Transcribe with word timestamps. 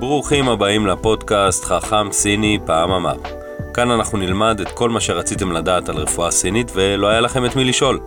ברוכים 0.00 0.48
הבאים 0.48 0.86
לפודקאסט 0.86 1.64
חכם 1.64 2.12
סיני 2.12 2.58
פעם 2.66 2.90
אמר. 2.90 3.14
כאן 3.74 3.90
אנחנו 3.90 4.18
נלמד 4.18 4.60
את 4.60 4.68
כל 4.68 4.90
מה 4.90 5.00
שרציתם 5.00 5.52
לדעת 5.52 5.88
על 5.88 5.96
רפואה 5.96 6.30
סינית 6.30 6.72
ולא 6.74 7.06
היה 7.06 7.20
לכם 7.20 7.44
את 7.44 7.56
מי 7.56 7.64
לשאול. 7.64 8.00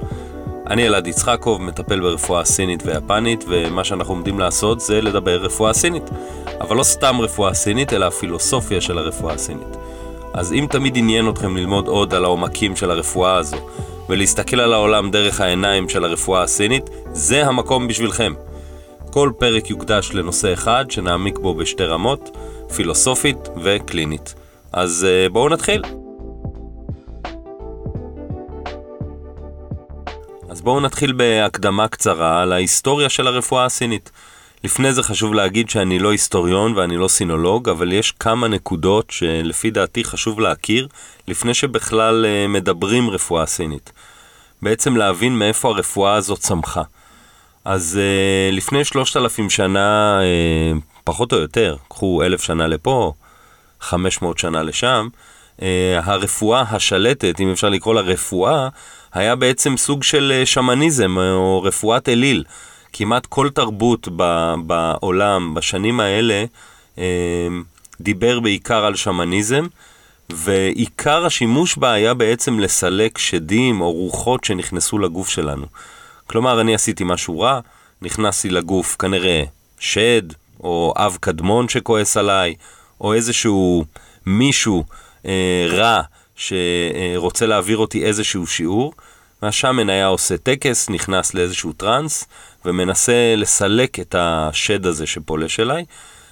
אני 0.70 0.88
אלעד 0.88 1.08
יצחקוב, 1.08 1.62
מטפל 1.62 2.00
ברפואה 2.00 2.46
סינית 2.46 2.84
ויפנית, 2.86 3.46
ומה 3.48 3.84
שאנחנו 3.84 4.14
עומדים 4.14 4.40
לעשות 4.40 4.80
זה 4.80 5.02
לדבר 5.02 5.38
רפואה 5.38 5.74
סינית. 5.74 6.10
אבל 6.62 6.76
לא 6.76 6.84
סתם 6.84 7.22
רפואה 7.22 7.54
סינית, 7.54 7.94
אלא 7.94 8.06
הפילוסופיה 8.06 8.82
של 8.82 8.98
הרפואה 8.98 9.34
הסינית. 9.34 9.78
אז 10.34 10.54
אם 10.54 10.68
תמיד 10.70 10.98
עניין 10.98 11.30
אתכם 11.30 11.58
ללמוד 11.58 11.88
עוד 11.88 12.14
על 12.14 12.26
העומקים 12.26 12.76
של 12.76 12.92
הרפואה 12.92 13.36
הזו, 13.36 13.58
ולהסתכל 14.10 14.60
על 14.60 14.74
העולם 14.74 15.12
דרך 15.12 15.42
העיניים 15.42 15.90
של 15.90 16.06
הרפואה 16.06 16.44
הסינית, 16.44 16.90
זה 17.12 17.46
המקום 17.46 17.88
בשבילכם. 17.88 18.34
כל 19.14 19.32
פרק 19.40 19.70
יוקדש 19.70 20.12
לנושא 20.14 20.54
אחד 20.54 20.86
שנעמיק 20.90 21.38
בו 21.40 21.54
בשתי 21.54 21.84
רמות, 21.84 22.38
פילוסופית 22.76 23.38
וקלינית. 23.64 24.36
אז 24.72 25.08
אה, 25.10 25.30
בואו 25.30 25.50
נתחיל. 25.50 25.82
אז 30.50 30.62
בואו 30.62 30.80
נתחיל 30.80 31.14
בהקדמה 31.14 31.88
קצרה 31.88 32.42
על 32.42 32.54
ההיסטוריה 32.54 33.10
של 33.10 33.28
הרפואה 33.28 33.66
הסינית. 33.66 34.12
לפני 34.64 34.94
זה 34.94 35.04
חשוב 35.04 35.34
להגיד 35.34 35.70
שאני 35.70 36.00
לא 36.00 36.12
היסטוריון 36.12 36.78
ואני 36.78 36.98
לא 36.98 37.08
סינולוג, 37.08 37.70
אבל 37.70 37.94
יש 37.94 38.12
כמה 38.12 38.48
נקודות 38.48 39.10
שלפי 39.10 39.72
דעתי 39.72 40.04
חשוב 40.04 40.40
להכיר 40.40 40.88
לפני 41.28 41.54
שבכלל 41.54 42.26
אה, 42.26 42.48
מדברים 42.48 43.10
רפואה 43.10 43.46
סינית. 43.46 43.92
בעצם 44.62 44.98
להבין 44.98 45.40
מאיפה 45.40 45.70
הרפואה 45.70 46.14
הזאת 46.14 46.40
צמחה. 46.40 46.84
אז 47.66 48.00
uh, 48.00 48.56
לפני 48.56 48.86
שלושת 48.86 49.18
אלפים 49.18 49.50
שנה, 49.50 50.20
uh, 50.20 50.80
פחות 51.04 51.34
או 51.34 51.38
יותר, 51.38 51.76
קחו 51.90 52.24
אלף 52.24 52.42
שנה 52.42 52.68
לפה, 52.68 53.14
חמש 53.82 54.22
מאות 54.22 54.38
שנה 54.38 54.64
לשם, 54.64 55.08
uh, 55.58 55.64
הרפואה 56.04 56.62
השלטת, 56.62 57.40
אם 57.40 57.52
אפשר 57.52 57.70
לקרוא 57.70 57.94
לה 57.96 58.02
רפואה, 58.02 58.68
היה 59.14 59.36
בעצם 59.36 59.78
סוג 59.78 60.04
של 60.04 60.42
שמניזם 60.46 61.18
או 61.18 61.62
רפואת 61.64 62.10
אליל. 62.10 62.44
כמעט 62.94 63.26
כל 63.26 63.50
תרבות 63.50 64.08
ב- 64.16 64.54
בעולם 64.66 65.54
בשנים 65.54 66.00
האלה 66.00 66.46
uh, 66.96 67.00
דיבר 68.02 68.40
בעיקר 68.40 68.86
על 68.86 68.96
שמניזם, 68.96 69.68
ועיקר 70.30 71.26
השימוש 71.26 71.78
בה 71.78 71.92
היה 71.92 72.14
בעצם 72.14 72.60
לסלק 72.60 73.18
שדים 73.18 73.82
או 73.82 73.92
רוחות 73.92 74.44
שנכנסו 74.44 75.00
לגוף 75.00 75.30
שלנו. 75.30 75.66
כלומר, 76.28 76.62
אני 76.62 76.76
עשיתי 76.76 77.04
משהו 77.04 77.40
רע, 77.40 77.60
נכנסתי 78.02 78.50
לגוף 78.50 78.96
כנראה 79.00 79.44
שד, 79.80 80.22
או 80.60 80.94
אב 80.98 81.18
קדמון 81.20 81.70
שכועס 81.70 82.18
עליי, 82.18 82.56
או 83.02 83.14
איזשהו 83.14 83.86
מישהו 84.26 84.84
אה, 85.26 85.68
רע 85.70 86.02
שרוצה 86.36 87.46
להעביר 87.46 87.78
אותי 87.78 88.06
איזשהו 88.06 88.48
שיעור, 88.48 88.94
והשמן 89.42 89.90
היה 89.90 90.08
עושה 90.08 90.38
טקס, 90.38 90.90
נכנס 90.90 91.34
לאיזשהו 91.34 91.74
טראנס, 91.74 92.26
ומנסה 92.66 93.34
לסלק 93.38 94.00
את 94.00 94.16
השד 94.18 94.86
הזה 94.86 95.08
שפולש 95.08 95.60
אליי. 95.60 95.86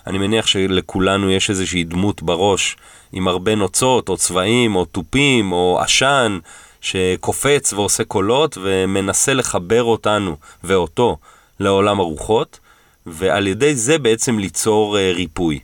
אני 0.07 0.17
מניח 0.17 0.47
שלכולנו 0.47 1.31
יש 1.31 1.49
איזושהי 1.49 1.83
דמות 1.83 2.21
בראש 2.21 2.77
עם 3.11 3.27
הרבה 3.27 3.55
נוצות, 3.55 4.09
או 4.09 4.17
צבעים, 4.17 4.75
או 4.75 4.85
תופים, 4.85 5.51
או 5.51 5.79
עשן, 5.81 6.39
שקופץ 6.81 7.73
ועושה 7.73 8.03
קולות 8.03 8.57
ומנסה 8.61 9.33
לחבר 9.33 9.83
אותנו 9.83 10.35
ואותו 10.63 11.17
לעולם 11.59 11.99
הרוחות, 11.99 12.59
ועל 13.05 13.47
ידי 13.47 13.75
זה 13.75 13.97
בעצם 13.97 14.39
ליצור 14.39 14.97
uh, 14.97 15.15
ריפוי. 15.15 15.59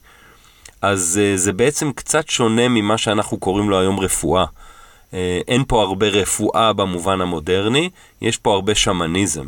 אז 0.81 1.19
uh, 1.19 1.37
זה 1.37 1.53
בעצם 1.53 1.91
קצת 1.91 2.29
שונה 2.29 2.67
ממה 2.67 2.97
שאנחנו 2.97 3.37
קוראים 3.37 3.69
לו 3.69 3.79
היום 3.79 3.99
רפואה. 3.99 4.45
Uh, 4.45 5.13
אין 5.47 5.63
פה 5.67 5.81
הרבה 5.81 6.07
רפואה 6.07 6.73
במובן 6.73 7.21
המודרני, 7.21 7.89
יש 8.21 8.37
פה 8.37 8.53
הרבה 8.53 8.75
שמניזם. 8.75 9.47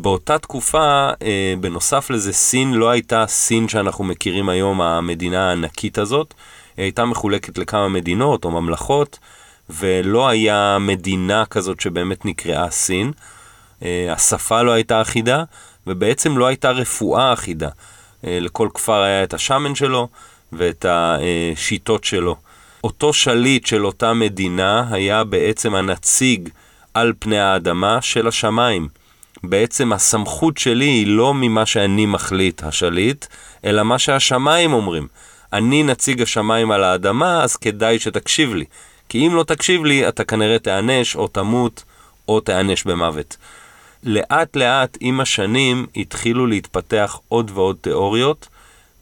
באותה 0.00 0.38
תקופה, 0.38 1.08
בנוסף 1.60 2.10
לזה, 2.10 2.32
סין 2.32 2.74
לא 2.74 2.90
הייתה 2.90 3.24
סין 3.26 3.68
שאנחנו 3.68 4.04
מכירים 4.04 4.48
היום, 4.48 4.80
המדינה 4.80 5.48
הענקית 5.48 5.98
הזאת. 5.98 6.34
היא 6.76 6.82
הייתה 6.82 7.04
מחולקת 7.04 7.58
לכמה 7.58 7.88
מדינות 7.88 8.44
או 8.44 8.50
ממלכות, 8.50 9.18
ולא 9.70 10.28
היה 10.28 10.78
מדינה 10.80 11.44
כזאת 11.46 11.80
שבאמת 11.80 12.24
נקראה 12.24 12.70
סין. 12.70 13.12
אה, 13.82 14.12
השפה 14.12 14.62
לא 14.62 14.70
הייתה 14.70 15.02
אחידה, 15.02 15.44
ובעצם 15.86 16.38
לא 16.38 16.46
הייתה 16.46 16.70
רפואה 16.70 17.32
אחידה. 17.32 17.68
אה, 18.26 18.38
לכל 18.40 18.68
כפר 18.74 19.02
היה 19.02 19.24
את 19.24 19.34
השמן 19.34 19.74
שלו 19.74 20.08
ואת 20.52 20.86
השיטות 20.88 22.04
שלו. 22.04 22.36
אותו 22.84 23.12
שליט 23.12 23.66
של 23.66 23.86
אותה 23.86 24.12
מדינה 24.12 24.84
היה 24.90 25.24
בעצם 25.24 25.74
הנציג 25.74 26.48
על 26.94 27.12
פני 27.18 27.38
האדמה 27.38 28.02
של 28.02 28.28
השמיים. 28.28 28.88
בעצם 29.44 29.92
הסמכות 29.92 30.58
שלי 30.58 30.84
היא 30.84 31.06
לא 31.06 31.34
ממה 31.34 31.66
שאני 31.66 32.06
מחליט, 32.06 32.62
השליט, 32.64 33.26
אלא 33.64 33.82
מה 33.82 33.98
שהשמיים 33.98 34.72
אומרים. 34.72 35.08
אני 35.52 35.82
נציג 35.82 36.22
השמיים 36.22 36.70
על 36.70 36.84
האדמה, 36.84 37.42
אז 37.42 37.56
כדאי 37.56 37.98
שתקשיב 37.98 38.54
לי. 38.54 38.64
כי 39.08 39.26
אם 39.26 39.34
לא 39.34 39.42
תקשיב 39.42 39.84
לי, 39.84 40.08
אתה 40.08 40.24
כנראה 40.24 40.58
תיענש 40.58 41.16
או 41.16 41.28
תמות 41.28 41.84
או 42.28 42.40
תיענש 42.40 42.84
במוות. 42.84 43.36
לאט 44.02 44.56
לאט 44.56 44.98
עם 45.00 45.20
השנים 45.20 45.86
התחילו 45.96 46.46
להתפתח 46.46 47.18
עוד 47.28 47.50
ועוד 47.54 47.76
תיאוריות 47.80 48.48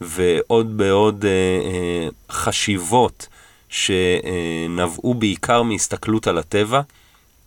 ועוד 0.01 0.81
ועוד 0.81 1.25
אה, 1.25 1.31
אה, 1.31 2.09
חשיבות 2.31 3.29
שנבעו 3.69 5.15
בעיקר 5.15 5.63
מהסתכלות 5.63 6.27
על 6.27 6.39
הטבע, 6.39 6.81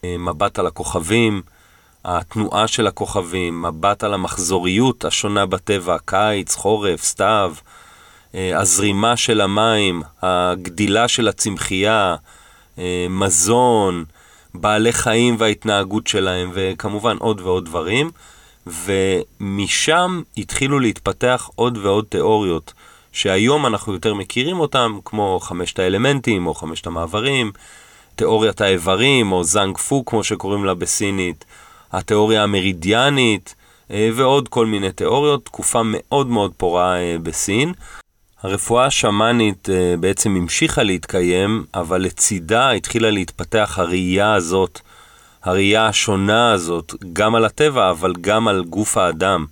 אה, 0.03 0.15
מבט 0.17 0.59
על 0.59 0.67
הכוכבים, 0.67 1.41
התנועה 2.05 2.67
של 2.67 2.87
הכוכבים, 2.87 3.61
מבט 3.61 4.03
על 4.03 4.13
המחזוריות 4.13 5.05
השונה 5.05 5.45
בטבע, 5.45 5.97
קיץ, 6.05 6.55
חורף, 6.55 7.03
סתיו, 7.03 7.53
אה, 8.35 8.59
הזרימה 8.59 9.17
של 9.17 9.41
המים, 9.41 10.01
הגדילה 10.21 11.07
של 11.07 11.27
הצמחייה, 11.27 12.15
מזון, 13.09 14.03
בעלי 14.53 14.93
חיים 14.93 15.35
וההתנהגות 15.39 16.07
שלהם, 16.07 16.51
וכמובן 16.53 17.17
עוד 17.17 17.41
ועוד 17.41 17.65
דברים. 17.65 18.11
ומשם 18.67 20.21
התחילו 20.37 20.79
להתפתח 20.79 21.49
עוד 21.55 21.77
ועוד 21.77 22.05
תיאוריות, 22.09 22.73
שהיום 23.11 23.65
אנחנו 23.65 23.93
יותר 23.93 24.13
מכירים 24.13 24.59
אותם, 24.59 24.99
כמו 25.05 25.39
חמשת 25.41 25.79
האלמנטים 25.79 26.47
או 26.47 26.53
חמשת 26.53 26.87
המעברים, 26.87 27.51
תיאוריית 28.15 28.61
האיברים 28.61 29.31
או 29.31 29.43
זאנג 29.43 29.77
פו 29.77 30.05
כמו 30.05 30.23
שקוראים 30.23 30.65
לה 30.65 30.73
בסינית, 30.73 31.45
התיאוריה 31.91 32.43
המרידיאנית 32.43 33.55
אה, 33.91 34.09
ועוד 34.15 34.47
כל 34.47 34.65
מיני 34.65 34.91
תיאוריות, 34.91 35.45
תקופה 35.45 35.81
מאוד 35.85 36.27
מאוד 36.27 36.51
פורה 36.57 36.97
אה, 36.97 37.15
בסין. 37.23 37.73
הרפואה 38.43 38.85
השמאנית 38.85 39.69
uh, 39.69 39.99
בעצם 39.99 40.35
המשיכה 40.35 40.83
להתקיים, 40.83 41.65
אבל 41.73 42.01
לצידה 42.01 42.71
התחילה 42.71 43.11
להתפתח 43.11 43.73
הראייה 43.77 44.33
הזאת, 44.33 44.79
הראייה 45.43 45.87
השונה 45.87 46.51
הזאת, 46.51 46.93
גם 47.13 47.35
על 47.35 47.45
הטבע, 47.45 47.89
אבל 47.89 48.13
גם 48.21 48.47
על 48.47 48.63
גוף 48.63 48.97
האדם. 48.97 49.45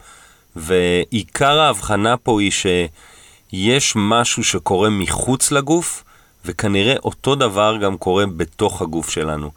ועיקר 0.55 1.59
ההבחנה 1.59 2.17
פה 2.17 2.41
היא 2.41 2.51
שיש 2.51 3.93
משהו 3.95 4.43
שקורה 4.43 4.89
מחוץ 4.89 5.51
לגוף, 5.51 6.03
וכנראה 6.45 6.95
אותו 7.03 7.35
דבר 7.35 7.77
גם 7.81 7.97
קורה 7.97 8.25
בתוך 8.25 8.81
הגוף 8.81 9.09
שלנו. 9.09 9.51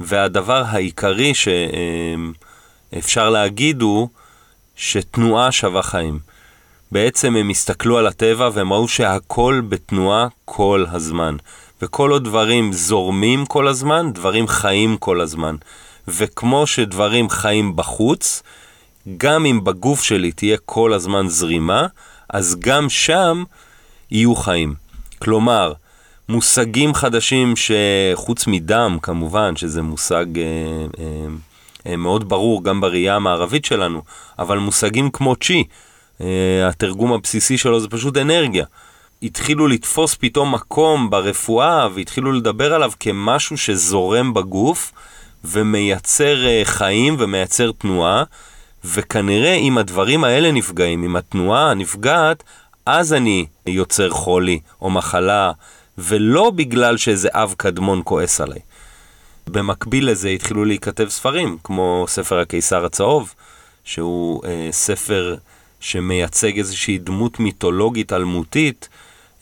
והדבר 0.00 0.62
העיקרי 0.66 1.32
שאפשר 1.34 3.30
להגיד 3.30 3.82
הוא 3.82 4.08
שתנועה 4.76 5.52
שווה 5.52 5.82
חיים. 5.82 6.35
בעצם 6.92 7.36
הם 7.36 7.50
הסתכלו 7.50 7.98
על 7.98 8.06
הטבע 8.06 8.50
והם 8.52 8.72
ראו 8.72 8.88
שהכל 8.88 9.62
בתנועה 9.68 10.26
כל 10.44 10.84
הזמן. 10.92 11.36
וכל 11.82 12.10
עוד 12.10 12.24
דברים 12.24 12.72
זורמים 12.72 13.46
כל 13.46 13.68
הזמן, 13.68 14.12
דברים 14.12 14.48
חיים 14.48 14.96
כל 14.96 15.20
הזמן. 15.20 15.56
וכמו 16.08 16.66
שדברים 16.66 17.30
חיים 17.30 17.76
בחוץ, 17.76 18.42
גם 19.16 19.46
אם 19.46 19.64
בגוף 19.64 20.02
שלי 20.02 20.32
תהיה 20.32 20.56
כל 20.64 20.92
הזמן 20.92 21.28
זרימה, 21.28 21.86
אז 22.30 22.56
גם 22.58 22.90
שם 22.90 23.44
יהיו 24.10 24.34
חיים. 24.34 24.74
כלומר, 25.18 25.72
מושגים 26.28 26.94
חדשים 26.94 27.54
שחוץ 27.56 28.46
מדם, 28.46 28.98
כמובן, 29.02 29.56
שזה 29.56 29.82
מושג 29.82 30.38
אה, 30.38 30.44
אה, 30.98 31.26
אה, 31.86 31.96
מאוד 31.96 32.28
ברור 32.28 32.64
גם 32.64 32.80
בראייה 32.80 33.16
המערבית 33.16 33.64
שלנו, 33.64 34.02
אבל 34.38 34.58
מושגים 34.58 35.10
כמו 35.10 35.36
צ'י, 35.36 35.64
התרגום 36.68 37.12
הבסיסי 37.12 37.58
שלו 37.58 37.80
זה 37.80 37.88
פשוט 37.88 38.16
אנרגיה. 38.16 38.64
התחילו 39.22 39.68
לתפוס 39.68 40.14
פתאום 40.14 40.54
מקום 40.54 41.10
ברפואה 41.10 41.88
והתחילו 41.94 42.32
לדבר 42.32 42.74
עליו 42.74 42.92
כמשהו 43.00 43.56
שזורם 43.56 44.34
בגוף 44.34 44.92
ומייצר 45.44 46.46
אה, 46.46 46.60
חיים 46.64 47.16
ומייצר 47.18 47.72
תנועה, 47.72 48.24
וכנראה 48.84 49.54
אם 49.54 49.78
הדברים 49.78 50.24
האלה 50.24 50.52
נפגעים, 50.52 51.04
אם 51.04 51.16
התנועה 51.16 51.74
נפגעת, 51.74 52.42
אז 52.86 53.12
אני 53.12 53.46
יוצר 53.66 54.10
חולי 54.10 54.60
או 54.82 54.90
מחלה, 54.90 55.52
ולא 55.98 56.50
בגלל 56.50 56.96
שאיזה 56.96 57.28
אב 57.32 57.54
קדמון 57.56 58.02
כועס 58.04 58.40
עליי. 58.40 58.60
במקביל 59.46 60.10
לזה 60.10 60.28
התחילו 60.28 60.64
להיכתב 60.64 61.08
ספרים, 61.08 61.58
כמו 61.64 62.04
ספר 62.08 62.38
הקיסר 62.38 62.84
הצהוב, 62.84 63.34
שהוא 63.84 64.42
אה, 64.44 64.68
ספר 64.70 65.36
שמייצג 65.86 66.58
איזושהי 66.58 66.98
דמות 66.98 67.40
מיתולוגית 67.40 68.12
אלמותית, 68.12 68.88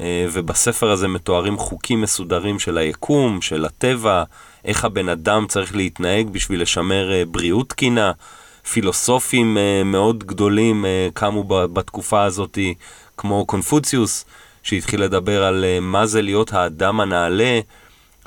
אה, 0.00 0.26
ובספר 0.32 0.90
הזה 0.90 1.08
מתוארים 1.08 1.58
חוקים 1.58 2.00
מסודרים 2.00 2.58
של 2.58 2.78
היקום, 2.78 3.42
של 3.42 3.64
הטבע, 3.64 4.22
איך 4.64 4.84
הבן 4.84 5.08
אדם 5.08 5.46
צריך 5.48 5.76
להתנהג 5.76 6.28
בשביל 6.28 6.62
לשמר 6.62 7.12
אה, 7.12 7.24
בריאות 7.24 7.68
תקינה. 7.68 8.12
פילוסופים 8.72 9.58
אה, 9.58 9.84
מאוד 9.84 10.24
גדולים 10.24 10.84
קמו 11.14 11.44
בתקופה 11.44 12.22
הזאת, 12.22 12.58
כמו 13.16 13.46
קונפוציוס, 13.46 14.24
שהתחיל 14.62 15.02
לדבר 15.02 15.44
על 15.44 15.64
מה 15.80 16.06
זה 16.06 16.22
להיות 16.22 16.52
האדם 16.52 17.00
הנעלה, 17.00 17.60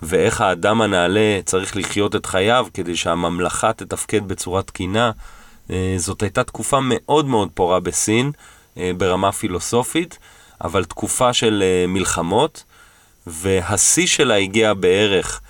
ואיך 0.01 0.41
האדם 0.41 0.81
הנעלה 0.81 1.39
צריך 1.45 1.77
לחיות 1.77 2.15
את 2.15 2.25
חייו 2.25 2.67
כדי 2.73 2.95
שהממלכה 2.95 3.73
תתפקד 3.73 4.27
בצורה 4.27 4.61
תקינה. 4.61 5.11
זאת 5.97 6.21
הייתה 6.21 6.43
תקופה 6.43 6.79
מאוד 6.83 7.25
מאוד 7.25 7.49
פורה 7.53 7.79
בסין, 7.79 8.31
ברמה 8.97 9.31
פילוסופית, 9.31 10.17
אבל 10.63 10.83
תקופה 10.83 11.33
של 11.33 11.63
מלחמות, 11.87 12.63
והשיא 13.27 14.07
שלה 14.07 14.35
הגיע 14.35 14.73
בערך 14.73 15.41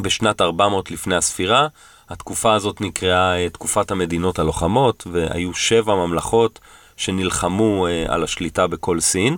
בשנת 0.00 0.40
400 0.40 0.90
לפני 0.90 1.16
הספירה. 1.16 1.66
התקופה 2.10 2.54
הזאת 2.54 2.80
נקראה 2.80 3.48
תקופת 3.52 3.90
המדינות 3.90 4.38
הלוחמות, 4.38 5.06
והיו 5.12 5.54
שבע 5.54 5.94
ממלכות 5.94 6.58
שנלחמו 6.96 7.86
על 8.08 8.24
השליטה 8.24 8.66
בכל 8.66 9.00
סין, 9.00 9.36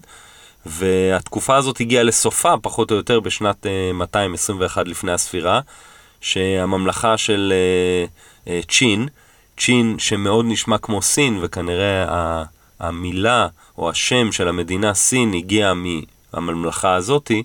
והתקופה 0.67 1.57
הזאת 1.57 1.81
הגיעה 1.81 2.03
לסופה, 2.03 2.55
פחות 2.63 2.91
או 2.91 2.97
יותר, 2.97 3.21
בשנת 3.21 3.67
uh, 3.67 3.93
221 3.95 4.89
לפני 4.89 5.13
הספירה, 5.13 5.61
שהממלכה 6.21 7.19
של 7.19 7.53
צ'ין, 8.69 9.09
צ'ין 9.59 9.99
שמאוד 9.99 10.45
נשמע 10.49 10.79
כמו 10.79 11.03
סין, 11.03 11.39
וכנראה 11.43 12.05
המילה 12.81 13.47
או 13.79 13.91
השם 13.91 14.33
של 14.33 14.49
המדינה 14.49 14.95
סין 14.95 15.35
הגיע 15.35 15.73
מהממלכה 16.33 16.95
הזאתי, 16.95 17.43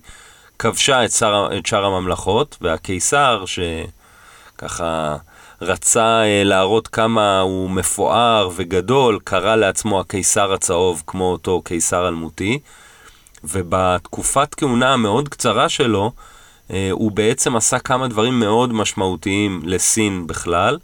כבשה 0.59 1.05
את, 1.05 1.11
שר, 1.11 1.49
את 1.57 1.65
שאר 1.65 1.85
הממלכות, 1.85 2.57
והקיסר, 2.61 3.43
שככה 3.45 5.17
רצה 5.61 6.23
אה, 6.23 6.41
להראות 6.43 6.87
כמה 6.87 7.39
הוא 7.39 7.69
מפואר 7.69 8.49
וגדול, 8.55 9.19
קרא 9.23 9.55
לעצמו 9.55 9.99
הקיסר 9.99 10.53
הצהוב 10.53 11.03
כמו 11.07 11.31
אותו 11.31 11.61
קיסר 11.61 12.07
אלמותי, 12.07 12.59
ובתקופת 13.43 14.55
כהונה 14.55 14.93
המאוד 14.93 15.29
קצרה 15.29 15.69
שלו, 15.69 16.05
אה, 16.05 16.34
הוא 16.91 17.11
בעצם 17.11 17.55
עשה 17.55 17.79
כמה 17.79 18.07
דברים 18.07 18.39
מאוד 18.39 18.73
משמעותיים 18.73 19.61
לסין 19.63 20.27
בכלל. 20.27 20.77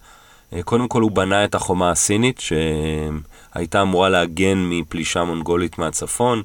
אה, 0.53 0.63
קודם 0.63 0.87
כל 0.87 1.01
הוא 1.01 1.11
בנה 1.11 1.45
את 1.45 1.55
החומה 1.55 1.91
הסינית, 1.91 2.39
שהייתה 2.39 3.81
אמורה 3.81 4.09
להגן 4.09 4.57
מפלישה 4.69 5.23
מונגולית 5.23 5.79
מהצפון. 5.79 6.43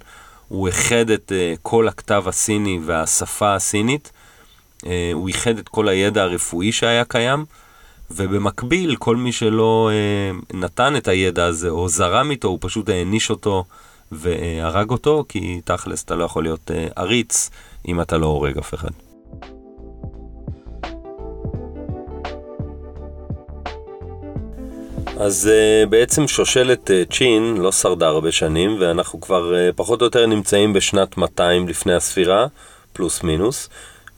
הוא 0.49 0.67
איחד 0.67 1.11
את 1.11 1.33
כל 1.62 1.88
הכתב 1.88 2.25
הסיני 2.27 2.81
והשפה 2.85 3.55
הסינית. 3.55 4.12
הוא 5.12 5.29
איחד 5.29 5.59
את 5.59 5.69
כל 5.69 5.88
הידע 5.88 6.23
הרפואי 6.23 6.73
שהיה 6.73 7.05
קיים. 7.05 7.44
ובמקביל, 8.11 8.97
כל 8.97 9.17
מי 9.17 9.33
שלא 9.33 9.91
אה, 9.93 10.59
נתן 10.59 10.97
את 10.97 11.09
הידע 11.09 11.44
הזה 11.44 11.69
או 11.69 11.88
זרם 11.88 12.31
איתו, 12.31 12.49
הוא 12.49 12.59
פשוט 12.61 12.88
העניש 12.88 13.31
אותו 13.31 13.65
והרג 14.12 14.91
אותו, 14.91 15.25
כי 15.29 15.61
תכלס 15.65 16.05
אתה 16.05 16.15
לא 16.15 16.25
יכול 16.25 16.43
להיות 16.43 16.71
אה, 16.71 16.88
עריץ 16.97 17.50
אם 17.88 18.00
אתה 18.00 18.19
לא 18.19 18.27
הורג 18.27 18.59
אף 18.59 18.75
אחד. 18.75 19.06
אז 25.21 25.51
uh, 25.53 25.89
בעצם 25.89 26.29
שושלת 26.29 26.91
uh, 26.91 27.15
צ'ין 27.15 27.57
לא 27.57 27.73
שרדה 27.73 28.07
הרבה 28.07 28.33
שנים, 28.33 28.77
ואנחנו 28.81 29.21
כבר 29.21 29.53
uh, 29.53 29.73
פחות 29.77 30.01
או 30.01 30.07
יותר 30.07 30.27
נמצאים 30.27 30.73
בשנת 30.73 31.17
200 31.17 31.69
לפני 31.69 31.95
הספירה, 31.95 32.47
פלוס 32.93 33.23
מינוס. 33.23 33.69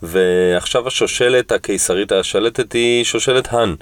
ועכשיו 0.03 0.87
השושלת 0.87 1.51
הקיסרית 1.51 2.11
השלטת 2.11 2.73
היא 2.73 3.03
שושלת 3.03 3.53
האן. 3.53 3.75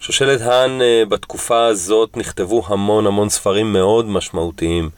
שושלת 0.00 0.40
האן 0.40 0.82
אה, 0.82 1.02
בתקופה 1.08 1.66
הזאת 1.66 2.16
נכתבו 2.16 2.62
המון 2.66 3.06
המון 3.06 3.28
ספרים 3.28 3.72
מאוד 3.72 4.06
משמעותיים 4.06 4.90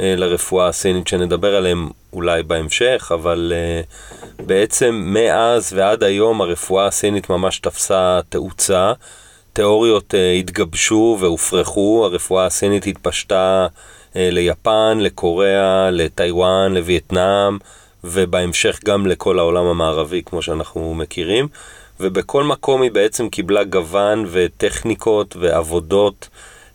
אה, 0.00 0.14
לרפואה 0.16 0.68
הסינית 0.68 1.08
שנדבר 1.08 1.56
עליהם 1.56 1.88
אולי 2.12 2.42
בהמשך, 2.42 3.10
אבל 3.14 3.52
אה, 3.54 3.80
בעצם 4.46 5.02
מאז 5.06 5.72
ועד 5.72 6.02
היום 6.02 6.40
הרפואה 6.40 6.86
הסינית 6.86 7.30
ממש 7.30 7.58
תפסה 7.58 8.20
תאוצה. 8.28 8.92
תיאוריות 9.58 10.14
התגבשו 10.38 11.16
והופרכו, 11.20 12.04
הרפואה 12.04 12.46
הסינית 12.46 12.86
התפשטה 12.86 13.66
ליפן, 14.14 14.98
לקוריאה, 15.00 15.90
לטיוואן, 15.90 16.74
לווייטנאם, 16.74 17.58
ובהמשך 18.04 18.80
גם 18.84 19.06
לכל 19.06 19.38
העולם 19.38 19.64
המערבי, 19.64 20.22
כמו 20.26 20.42
שאנחנו 20.42 20.94
מכירים. 20.94 21.48
ובכל 22.00 22.44
מקום 22.44 22.82
היא 22.82 22.90
בעצם 22.90 23.28
קיבלה 23.28 23.64
גוון 23.64 24.26
וטכניקות 24.30 25.36
ועבודות, 25.40 26.28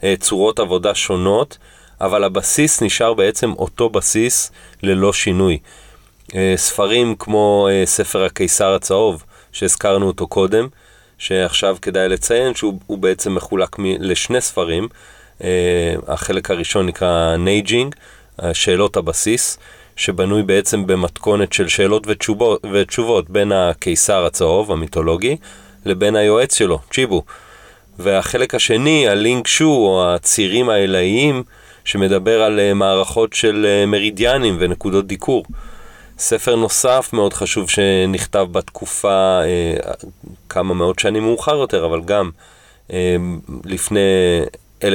אה, 0.04 0.16
צורות 0.20 0.60
עבודה 0.60 0.96
שונות, 0.96 1.58
אבל 2.02 2.24
הבסיס 2.24 2.82
נשאר 2.82 3.14
בעצם 3.14 3.52
אותו 3.52 3.90
בסיס 3.90 4.52
ללא 4.84 5.14
שינוי. 5.14 5.58
אה, 6.36 6.54
ספרים 6.58 7.16
כמו 7.20 7.68
אה, 7.72 7.86
ספר 7.86 8.24
הקיסר 8.24 8.74
הצהוב, 8.74 9.24
שהזכרנו 9.52 10.08
אותו 10.08 10.28
קודם, 10.28 10.68
שעכשיו 11.18 11.78
כדאי 11.82 12.10
לציין 12.10 12.56
שהוא 12.56 12.98
בעצם 12.98 13.36
מחולק 13.36 13.76
לשני 13.80 14.42
ספרים. 14.42 14.88
החלק 16.08 16.52
הראשון 16.52 16.86
נקרא 16.86 17.36
נייג'ינג, 17.38 17.96
שאלות 18.54 18.98
הבסיס. 18.98 19.58
שבנוי 19.96 20.44
בעצם 20.44 20.88
במתכונת 20.88 21.54
של 21.54 21.68
שאלות 21.68 22.04
ותשובות, 22.08 22.66
ותשובות 22.74 23.30
בין 23.30 23.52
הקיסר 23.52 24.26
הצהוב, 24.26 24.72
המיתולוגי, 24.72 25.38
לבין 25.86 26.16
היועץ 26.16 26.58
שלו, 26.58 26.80
צ'י 26.92 27.10
בו. 27.10 27.24
והחלק 28.00 28.56
השני, 28.56 29.08
הלינג 29.08 29.48
שו, 29.48 29.70
או 29.70 30.14
הצירים 30.14 30.70
העילאיים, 30.70 31.44
שמדבר 31.86 32.42
על 32.42 32.60
אה, 32.60 32.74
מערכות 32.74 33.34
של 33.34 33.66
אה, 33.70 33.86
מרידיאנים 33.86 34.58
ונקודות 34.60 35.08
דיקור. 35.08 35.46
ספר 36.18 36.56
נוסף 36.56 37.10
מאוד 37.14 37.34
חשוב 37.34 37.70
שנכתב 37.70 38.48
בתקופה, 38.52 39.40
אה, 39.44 39.94
כמה 40.50 40.74
מאות 40.74 41.00
שנים 41.00 41.24
מאוחר 41.24 41.56
יותר, 41.56 41.86
אבל 41.86 42.02
גם 42.02 42.32
לפני 43.66 44.00
1800-2000 44.84 44.86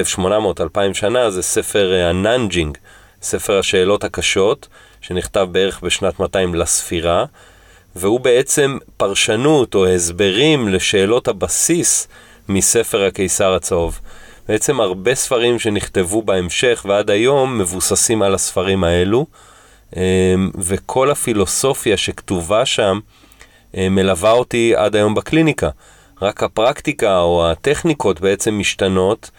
שנה, 0.92 1.30
זה 1.30 1.42
ספר 1.42 1.92
הננג'ינג, 1.94 2.78
ספר 3.22 3.58
השאלות 3.58 4.04
הקשות, 4.04 4.68
שנכתב 5.00 5.48
בערך 5.52 5.80
בשנת 5.82 6.20
200 6.20 6.54
לספירה, 6.54 7.24
והוא 7.96 8.20
בעצם 8.20 8.78
פרשנות 8.96 9.74
או 9.74 9.86
הסברים 9.86 10.68
לשאלות 10.68 11.28
הבסיס 11.28 12.08
מספר 12.48 13.04
הקיסר 13.04 13.54
הצהוב. 13.54 14.00
בעצם 14.48 14.80
הרבה 14.80 15.14
ספרים 15.14 15.58
שנכתבו 15.58 16.22
בהמשך 16.22 16.86
ועד 16.88 17.10
היום 17.10 17.58
מבוססים 17.58 18.22
על 18.22 18.34
הספרים 18.34 18.84
האלו, 18.84 19.26
וכל 20.58 21.10
הפילוסופיה 21.10 21.96
שכתובה 21.96 22.66
שם 22.66 22.98
אמ, 23.74 23.94
מלווה 23.94 24.30
אותי 24.30 24.72
עד 24.76 24.96
היום 24.96 25.14
בקליניקה. 25.14 25.70
רק 26.22 26.42
הפרקטיקה 26.42 27.20
או 27.20 27.50
הטכניקות 27.50 28.20
בעצם 28.20 28.58
משתנות 28.58 29.30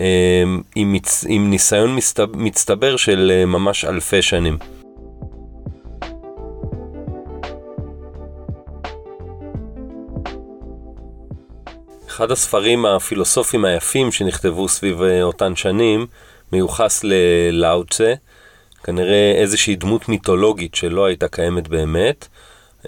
אמ, 0.00 0.62
עם. 0.74 0.96
עם 1.28 1.50
ניסיון 1.50 1.98
מצטבר 2.34 2.96
של 2.96 3.32
אה, 3.34 3.46
ממש 3.46 3.84
אלפי 3.84 4.22
שנים. 4.22 4.58
אחד 12.08 12.30
הספרים 12.30 12.86
הפילוסופיים 12.86 13.64
היפים 13.64 14.12
שנכתבו 14.12 14.68
סביב 14.68 15.02
אה, 15.02 15.22
אותן 15.22 15.56
שנים 15.56 16.06
מיוחס 16.52 17.04
ללאוצה, 17.04 18.14
כנראה 18.84 19.32
איזושהי 19.36 19.76
דמות 19.76 20.08
מיתולוגית 20.08 20.74
שלא 20.74 21.04
הייתה 21.04 21.28
קיימת 21.28 21.68
באמת. 21.68 22.28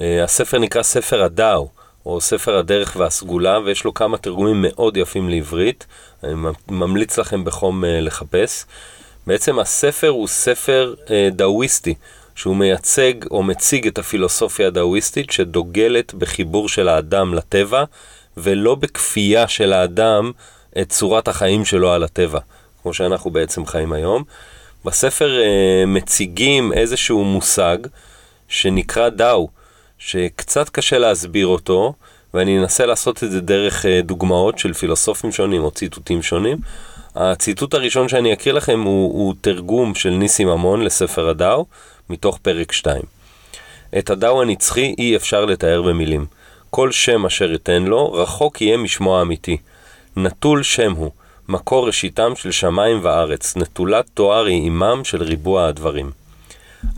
אה, 0.01 0.25
הספר 0.25 0.59
נקרא 0.59 0.83
ספר 0.83 1.23
הדאו, 1.23 1.69
או 2.07 2.21
ספר 2.21 2.57
הדרך 2.57 2.97
והסגולה, 2.97 3.59
ויש 3.61 3.85
לו 3.85 3.95
כמה 3.95 4.19
תרגומים 4.19 4.65
מאוד 4.69 4.97
יפים 4.97 5.29
לעברית. 5.29 5.87
אני 6.25 6.35
ממליץ 6.69 7.19
לכם 7.19 7.45
בחום 7.45 7.85
אה, 7.85 8.01
לחפש. 8.01 8.65
בעצם 9.27 9.59
הספר 9.59 10.09
הוא 10.09 10.29
ספר 10.29 10.95
דאוויסטי, 11.33 11.95
שהוא 12.37 12.57
מייצג 12.57 13.13
או 13.31 13.43
מציג 13.43 13.87
את 13.87 13.99
הפילוסופיה 13.99 14.67
הדאוויסטית 14.67 15.31
שדוגלת 15.31 16.15
בחיבור 16.15 16.69
של 16.69 16.89
האדם 16.89 17.35
לטבע 17.35 17.85
ולא 18.37 18.75
בכפייה 18.75 19.49
של 19.49 19.73
האדם 19.73 20.33
את 20.81 20.89
צורת 20.89 21.29
החיים 21.29 21.65
שלו 21.65 21.93
על 21.93 22.05
הטבע, 22.05 22.41
כמו 22.83 22.95
שאנחנו 22.95 23.31
בעצם 23.31 23.67
חיים 23.67 23.93
היום. 23.93 24.25
בספר 24.87 25.41
אה, 25.41 25.87
מציגים 25.87 26.73
איזשהו 26.73 27.25
מושג 27.25 27.79
שנקרא 28.49 29.09
דאו, 29.09 29.49
שקצת 29.99 30.69
קשה 30.69 30.99
להסביר 30.99 31.47
אותו, 31.47 31.93
ואני 32.35 32.59
אנסה 32.59 32.87
לעשות 32.87 33.25
את 33.25 33.31
זה 33.31 33.41
דרך 33.41 33.87
אה, 33.87 34.01
דוגמאות 34.03 34.59
של 34.59 34.73
פילוסופים 34.73 35.33
שונים 35.33 35.65
או 35.65 35.71
ציטוטים 35.71 36.23
שונים. 36.23 36.59
הציטוט 37.15 37.75
הראשון 37.75 38.09
שאני 38.09 38.33
אקריא 38.33 38.55
לכם 38.55 38.81
הוא, 38.81 39.13
הוא 39.13 39.35
תרגום 39.41 39.95
של 39.95 40.11
ניסי 40.11 40.45
ממון 40.45 40.83
לספר 40.83 41.29
הדאו, 41.29 41.67
מתוך 42.11 42.39
פרק 42.43 42.73
2. 42.73 43.03
את 43.99 44.11
הדאו 44.11 44.43
הנצחי 44.43 44.95
אי 44.99 45.17
אפשר 45.17 45.45
לתאר 45.45 45.83
במילים. 45.83 46.27
כל 46.71 46.93
שם 46.93 47.27
אשר 47.27 47.55
אתן 47.55 47.83
לו, 47.83 48.13
רחוק 48.13 48.61
יהיה 48.61 48.77
משמו 48.77 49.19
האמיתי. 49.19 49.57
נטול 50.17 50.63
שם 50.63 50.93
הוא, 50.93 51.11
מקור 51.49 51.87
ראשיתם 51.87 52.33
של 52.37 52.51
שמיים 52.51 53.01
וארץ, 53.03 53.57
נטולת 53.57 54.05
תואר 54.15 54.45
היא 54.45 54.67
עמם 54.67 55.01
של 55.05 55.23
ריבוע 55.23 55.67
הדברים. 55.67 56.11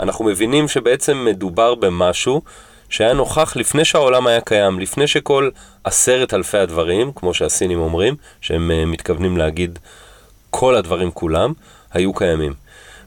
אנחנו 0.00 0.24
מבינים 0.24 0.68
שבעצם 0.68 1.24
מדובר 1.24 1.74
במשהו 1.74 2.42
שהיה 2.88 3.12
נוכח 3.12 3.56
לפני 3.56 3.84
שהעולם 3.84 4.26
היה 4.26 4.40
קיים, 4.40 4.80
לפני 4.80 5.06
שכל 5.06 5.50
עשרת 5.84 6.34
אלפי 6.34 6.58
הדברים, 6.58 7.12
כמו 7.12 7.34
שהסינים 7.34 7.80
אומרים, 7.80 8.16
שהם 8.40 8.70
uh, 8.70 8.86
מתכוונים 8.86 9.36
להגיד 9.36 9.78
כל 10.50 10.74
הדברים 10.74 11.10
כולם, 11.10 11.52
היו 11.92 12.14
קיימים. 12.14 12.54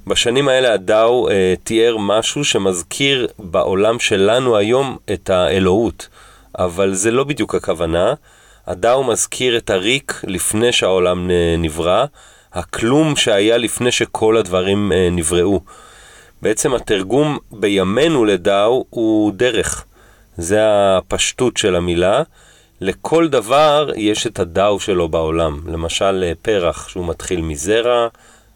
בשנים 0.07 0.47
האלה 0.47 0.73
הדאו 0.73 1.27
uh, 1.29 1.31
תיאר 1.63 1.97
משהו 1.97 2.45
שמזכיר 2.45 3.27
בעולם 3.39 3.99
שלנו 3.99 4.57
היום 4.57 4.97
את 5.13 5.29
האלוהות, 5.29 6.07
אבל 6.59 6.93
זה 6.93 7.11
לא 7.11 7.23
בדיוק 7.23 7.55
הכוונה. 7.55 8.13
הדאו 8.67 9.03
מזכיר 9.03 9.57
את 9.57 9.69
הריק 9.69 10.21
לפני 10.27 10.71
שהעולם 10.71 11.31
אה, 11.31 11.55
נברא, 11.57 12.05
הכלום 12.53 13.15
שהיה 13.15 13.57
לפני 13.57 13.91
שכל 13.91 14.37
הדברים 14.37 14.91
נבראו. 15.11 15.59
בעצם 16.41 16.73
התרגום 16.73 17.37
בימינו 17.51 18.25
לדאו 18.25 18.85
הוא 18.89 19.31
דרך. 19.35 19.85
זה 20.37 20.59
הפשטות 20.97 21.57
של 21.57 21.75
המילה. 21.75 22.23
לכל 22.81 23.27
דבר 23.27 23.89
יש 23.95 24.27
את 24.27 24.39
הדאו 24.39 24.79
שלו 24.79 25.09
בעולם. 25.09 25.61
למשל 25.67 26.33
פרח 26.41 26.87
שהוא 26.87 27.07
מתחיל 27.07 27.41
מזרע, 27.41 28.07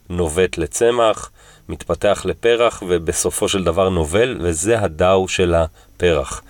נובט 0.10 0.58
לצמח, 0.58 1.32
מתפתח 1.70 2.22
לפרח 2.26 2.84
ובסופו 2.88 3.50
של 3.50 3.64
דבר 3.64 3.90
נובל, 3.90 4.38
וזה 4.42 4.80
הדאו 4.80 5.28
של 5.28 5.54
הפרח. 5.54 6.42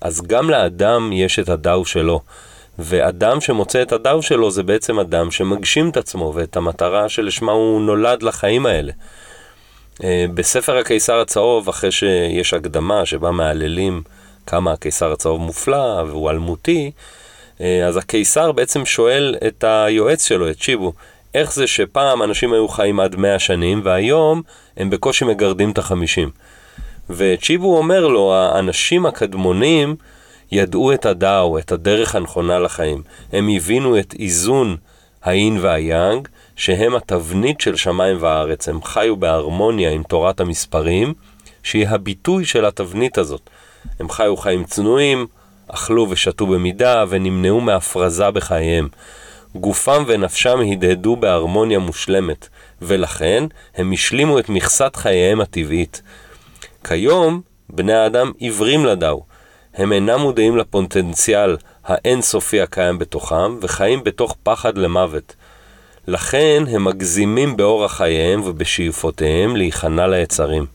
אז 0.00 0.22
גם 0.22 0.50
לאדם 0.50 1.10
יש 1.12 1.38
את 1.38 1.48
הדאו 1.48 1.84
שלו. 1.84 2.20
ואדם 2.78 3.40
שמוצא 3.40 3.82
את 3.82 3.92
הדאו 3.92 4.22
שלו 4.22 4.50
זה 4.50 4.62
בעצם 4.62 4.98
אדם 4.98 5.30
שמגשים 5.30 5.88
את 5.88 5.96
עצמו 5.96 6.32
ואת 6.34 6.56
המטרה 6.56 7.08
שלשמה 7.08 7.52
הוא 7.52 7.80
נולד 7.80 8.22
לחיים 8.22 8.66
האלה. 8.66 8.92
אה, 10.04 10.24
בספר 10.34 10.76
הקיסר 10.76 11.20
הצהוב, 11.20 11.68
אחרי 11.68 11.92
שיש 11.92 12.54
הקדמה 12.54 13.06
שבה 13.06 13.30
מהללים 13.30 14.02
כמה 14.46 14.72
הקיסר 14.72 15.12
הצהוב 15.12 15.40
מופלא 15.40 16.02
והוא 16.06 16.30
אלמותי, 16.30 16.90
אה, 17.60 17.86
אז 17.86 17.96
הקיסר 17.96 18.52
בעצם 18.52 18.86
שואל 18.86 19.36
את 19.46 19.64
היועץ 19.64 20.24
שלו, 20.28 20.50
את 20.50 20.62
שיבו, 20.62 20.92
איך 21.34 21.52
זה 21.54 21.66
שפעם 21.66 22.22
אנשים 22.22 22.52
היו 22.52 22.68
חיים 22.68 23.00
עד 23.00 23.16
100 23.16 23.38
שנים 23.38 23.80
והיום 23.84 24.42
הם 24.76 24.90
בקושי 24.90 25.24
מגרדים 25.24 25.70
את 25.70 25.78
החמישים. 25.78 26.30
וצ'יבו 27.10 27.78
אומר 27.78 28.06
לו, 28.06 28.34
האנשים 28.34 29.06
הקדמונים 29.06 29.96
ידעו 30.52 30.92
את 30.92 31.06
הדאו, 31.06 31.58
את 31.58 31.72
הדרך 31.72 32.14
הנכונה 32.14 32.58
לחיים. 32.58 33.02
הם 33.32 33.48
הבינו 33.56 33.98
את 33.98 34.14
איזון 34.18 34.76
האין 35.22 35.58
והיאנג, 35.60 36.28
שהם 36.56 36.94
התבנית 36.94 37.60
של 37.60 37.76
שמיים 37.76 38.16
וארץ. 38.20 38.68
הם 38.68 38.82
חיו 38.82 39.16
בהרמוניה 39.16 39.90
עם 39.90 40.02
תורת 40.02 40.40
המספרים, 40.40 41.14
שהיא 41.62 41.88
הביטוי 41.88 42.44
של 42.44 42.64
התבנית 42.64 43.18
הזאת. 43.18 43.50
הם 44.00 44.08
חיו 44.08 44.36
חיים 44.36 44.64
צנועים, 44.64 45.26
אכלו 45.68 46.06
ושתו 46.10 46.46
במידה, 46.46 47.04
ונמנעו 47.08 47.60
מהפרזה 47.60 48.30
בחייהם. 48.30 48.88
גופם 49.54 50.04
ונפשם 50.06 50.58
הדהדו 50.72 51.16
בהרמוניה 51.16 51.78
מושלמת, 51.78 52.48
ולכן 52.82 53.44
הם 53.76 53.92
השלימו 53.92 54.38
את 54.38 54.48
מכסת 54.48 54.96
חייהם 54.96 55.40
הטבעית. 55.40 56.02
כיום, 56.84 57.40
בני 57.70 57.94
האדם 57.94 58.32
עיוורים 58.38 58.86
לדאו. 58.86 59.31
הם 59.74 59.92
אינם 59.92 60.20
מודעים 60.20 60.56
לפוטנציאל 60.56 61.56
האינסופי 61.84 62.60
הקיים 62.60 62.98
בתוכם, 62.98 63.58
וחיים 63.60 64.04
בתוך 64.04 64.36
פחד 64.42 64.78
למוות. 64.78 65.34
לכן 66.06 66.64
הם 66.70 66.84
מגזימים 66.84 67.56
באורח 67.56 67.96
חייהם 67.96 68.42
ובשאיפותיהם 68.44 69.56
להיכנע 69.56 70.06
ליצרים. 70.06 70.66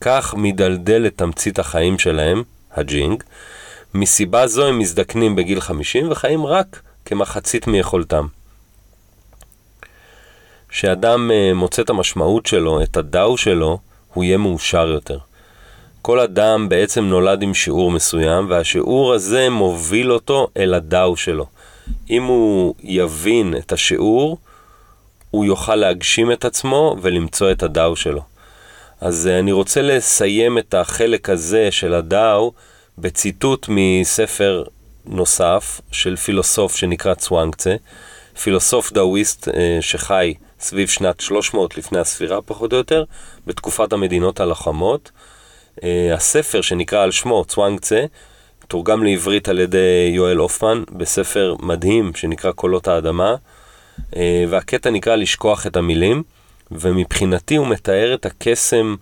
כך 0.00 0.34
מדלדל 0.34 1.06
את 1.06 1.18
תמצית 1.18 1.58
החיים 1.58 1.98
שלהם, 1.98 2.42
הג'ינג. 2.72 3.22
מסיבה 3.94 4.46
זו 4.46 4.66
הם 4.66 4.78
מזדקנים 4.78 5.36
בגיל 5.36 5.60
50 5.60 6.10
וחיים 6.10 6.46
רק 6.46 6.82
כמחצית 7.04 7.66
מיכולתם. 7.66 8.26
כשאדם 10.68 11.30
אה, 11.30 11.54
מוצא 11.54 11.82
את 11.82 11.90
המשמעות 11.90 12.46
שלו, 12.46 12.82
את 12.82 12.96
הדאו 12.96 13.36
שלו, 13.36 13.78
הוא 14.14 14.24
יהיה 14.24 14.38
מאושר 14.38 14.88
יותר. 14.88 15.18
כל 16.02 16.20
אדם 16.20 16.68
בעצם 16.68 17.04
נולד 17.04 17.42
עם 17.42 17.54
שיעור 17.54 17.90
מסוים, 17.90 18.46
והשיעור 18.50 19.14
הזה 19.14 19.50
מוביל 19.50 20.12
אותו 20.12 20.48
אל 20.56 20.74
הדאו 20.74 21.16
שלו. 21.16 21.46
אם 22.10 22.22
הוא 22.22 22.74
יבין 22.82 23.54
את 23.56 23.72
השיעור, 23.72 24.38
הוא 25.30 25.44
יוכל 25.44 25.74
להגשים 25.74 26.32
את 26.32 26.44
עצמו 26.44 26.96
ולמצוא 27.02 27.50
את 27.52 27.62
הדאו 27.62 27.96
שלו. 27.96 28.22
אז 29.00 29.26
אה, 29.26 29.38
אני 29.38 29.52
רוצה 29.52 29.82
לסיים 29.82 30.58
את 30.58 30.74
החלק 30.74 31.30
הזה 31.30 31.70
של 31.70 31.94
הדאו 31.94 32.52
בציטוט 32.98 33.66
מספר 33.68 34.64
נוסף 35.06 35.80
של 35.92 36.16
פילוסוף 36.16 36.76
שנקרא 36.76 37.14
צואנקצה, 37.14 37.76
פילוסוף 38.42 38.92
דאוויסט 38.92 39.48
אה, 39.48 39.78
שחי 39.80 40.34
סביב 40.60 40.88
שנת 40.88 41.20
300 41.20 41.78
לפני 41.78 41.98
הספירה 41.98 42.42
פחות 42.42 42.72
או 42.72 42.78
יותר, 42.78 43.04
בתקופת 43.46 43.92
המדינות 43.92 44.40
הלוחמות. 44.40 45.10
אה, 45.84 46.14
הספר 46.14 46.60
שנקרא 46.60 47.02
על 47.02 47.10
שמו, 47.10 47.44
צואנקצה, 47.44 48.04
תורגם 48.68 49.04
לעברית 49.04 49.48
על 49.48 49.58
ידי 49.58 50.10
יואל 50.14 50.36
הופמן 50.36 50.82
בספר 50.92 51.54
מדהים 51.60 52.14
שנקרא 52.14 52.52
קולות 52.52 52.88
האדמה, 52.88 53.34
והקטע 54.48 54.90
נקרא 54.90 55.16
לשכוח 55.16 55.66
את 55.66 55.76
המילים. 55.76 56.22
ומבחינתי 56.70 57.56
הוא 57.56 57.66
מתאר 57.66 58.14
את 58.14 58.26
הקסם 58.26 58.96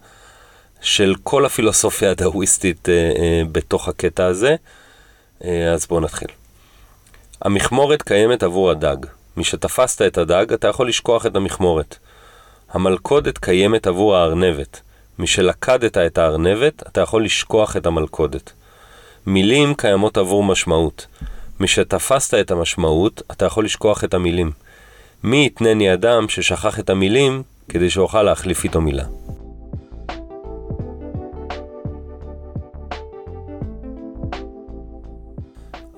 של 0.80 1.14
כל 1.23 1.45
הפילוסופיה 1.47 2.11
הדאוויסטית 2.11 2.88
אה, 2.88 2.95
אה, 2.95 3.42
בתוך 3.52 3.88
הקטע 3.88 4.26
הזה. 4.26 4.56
אה, 5.45 5.73
אז 5.73 5.87
בואו 5.87 6.00
נתחיל. 6.00 6.28
המכמורת 7.42 8.02
קיימת 8.02 8.42
עבור 8.42 8.71
הדג. 8.71 8.97
משתפסת 9.37 10.02
את 10.02 10.18
הדג, 10.18 10.52
אתה 10.52 10.68
יכול 10.68 10.88
לשכוח 10.88 11.26
את 11.26 11.37
המכמורת. 11.37 11.97
המלכודת 12.71 13.38
קיימת 13.38 13.87
עבור 13.87 14.16
הארנבת. 14.16 14.80
משלכדת 15.18 15.99
את 15.99 16.18
הארנבת, 16.18 16.82
אתה 16.87 17.00
יכול 17.00 17.25
לשכוח 17.25 17.76
את 17.76 17.87
המלכודת. 17.87 18.52
מילים 19.26 19.75
קיימות 19.75 20.16
עבור 20.16 20.44
משמעות. 20.44 21.06
משתפסת 21.61 22.35
את 22.35 22.50
המשמעות, 22.50 23.23
אתה 23.30 23.44
יכול 23.44 23.64
לשכוח 23.64 24.04
את 24.04 24.14
המילים. 24.14 24.50
מי 25.23 25.46
יתנני 25.46 25.92
אדם 25.92 26.28
ששכח 26.28 26.80
את 26.80 26.90
המילים, 26.90 27.42
כדי 27.68 27.90
שאוכל 27.90 28.23
להחליף 28.23 28.64
איתו 28.64 28.80
מילה. 28.80 29.04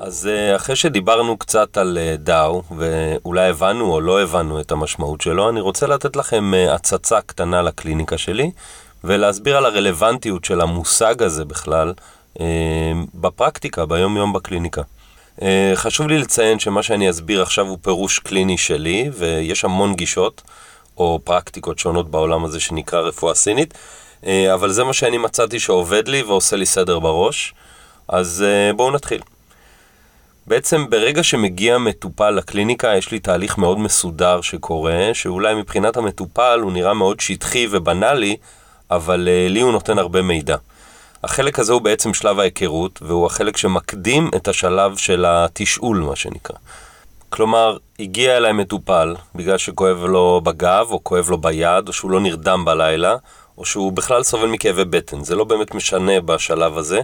אז 0.00 0.26
אה, 0.26 0.56
אחרי 0.56 0.76
שדיברנו 0.76 1.36
קצת 1.36 1.76
על 1.76 1.98
אה, 2.00 2.16
דאו, 2.16 2.62
ואולי 2.76 3.48
הבנו 3.48 3.92
או 3.92 4.00
לא 4.00 4.22
הבנו 4.22 4.60
את 4.60 4.72
המשמעות 4.72 5.20
שלו, 5.20 5.48
אני 5.48 5.60
רוצה 5.60 5.86
לתת 5.86 6.16
לכם 6.16 6.54
אה, 6.54 6.74
הצצה 6.74 7.20
קטנה 7.20 7.62
לקליניקה 7.62 8.18
שלי, 8.18 8.50
ולהסביר 9.04 9.56
על 9.56 9.64
הרלוונטיות 9.64 10.44
של 10.44 10.60
המושג 10.60 11.22
הזה 11.22 11.44
בכלל 11.44 11.92
בפרקטיקה, 13.14 13.86
ביום-יום 13.86 14.32
בקליניקה. 14.32 14.82
חשוב 15.74 16.08
לי 16.08 16.18
לציין 16.18 16.58
שמה 16.58 16.82
שאני 16.82 17.10
אסביר 17.10 17.42
עכשיו 17.42 17.66
הוא 17.66 17.78
פירוש 17.82 18.18
קליני 18.18 18.58
שלי, 18.58 19.10
ויש 19.12 19.64
המון 19.64 19.94
גישות. 19.94 20.42
או 20.98 21.20
פרקטיקות 21.24 21.78
שונות 21.78 22.10
בעולם 22.10 22.44
הזה 22.44 22.60
שנקרא 22.60 23.00
רפואה 23.00 23.34
סינית, 23.34 23.74
אה, 24.26 24.54
אבל 24.54 24.70
זה 24.70 24.84
מה 24.84 24.92
שאני 24.92 25.18
מצאתי 25.18 25.60
שעובד 25.60 26.08
לי 26.08 26.22
ועושה 26.22 26.56
לי 26.56 26.66
סדר 26.66 26.98
בראש, 26.98 27.54
אז 28.08 28.44
אה, 28.46 28.72
בואו 28.72 28.90
נתחיל. 28.90 29.20
בעצם 30.46 30.90
ברגע 30.90 31.22
שמגיע 31.22 31.78
מטופל 31.78 32.30
לקליניקה, 32.30 32.96
יש 32.96 33.10
לי 33.10 33.18
תהליך 33.18 33.58
מאוד 33.58 33.78
מסודר 33.78 34.40
שקורה, 34.40 35.10
שאולי 35.12 35.54
מבחינת 35.54 35.96
המטופל 35.96 36.60
הוא 36.62 36.72
נראה 36.72 36.94
מאוד 36.94 37.20
שטחי 37.20 37.66
ובנאלי, 37.70 38.36
אבל 38.90 39.28
uh, 39.28 39.52
לי 39.52 39.60
הוא 39.60 39.72
נותן 39.72 39.98
הרבה 39.98 40.22
מידע. 40.22 40.56
החלק 41.24 41.58
הזה 41.58 41.72
הוא 41.72 41.82
בעצם 41.82 42.14
שלב 42.14 42.38
ההיכרות, 42.38 42.98
והוא 43.02 43.26
החלק 43.26 43.56
שמקדים 43.56 44.30
את 44.36 44.48
השלב 44.48 44.96
של 44.96 45.24
התשאול, 45.28 45.98
מה 45.98 46.16
שנקרא. 46.16 46.56
כלומר, 47.30 47.76
הגיע 47.98 48.36
אליי 48.36 48.52
מטופל 48.52 49.14
בגלל 49.34 49.58
שכואב 49.58 50.04
לו 50.04 50.40
בגב, 50.44 50.86
או 50.90 51.04
כואב 51.04 51.30
לו 51.30 51.38
ביד, 51.38 51.88
או 51.88 51.92
שהוא 51.92 52.10
לא 52.10 52.20
נרדם 52.20 52.64
בלילה, 52.64 53.16
או 53.58 53.64
שהוא 53.64 53.92
בכלל 53.92 54.22
סובל 54.22 54.48
מכאבי 54.48 54.84
בטן. 54.84 55.24
זה 55.24 55.36
לא 55.36 55.44
באמת 55.44 55.74
משנה 55.74 56.20
בשלב 56.20 56.78
הזה, 56.78 57.00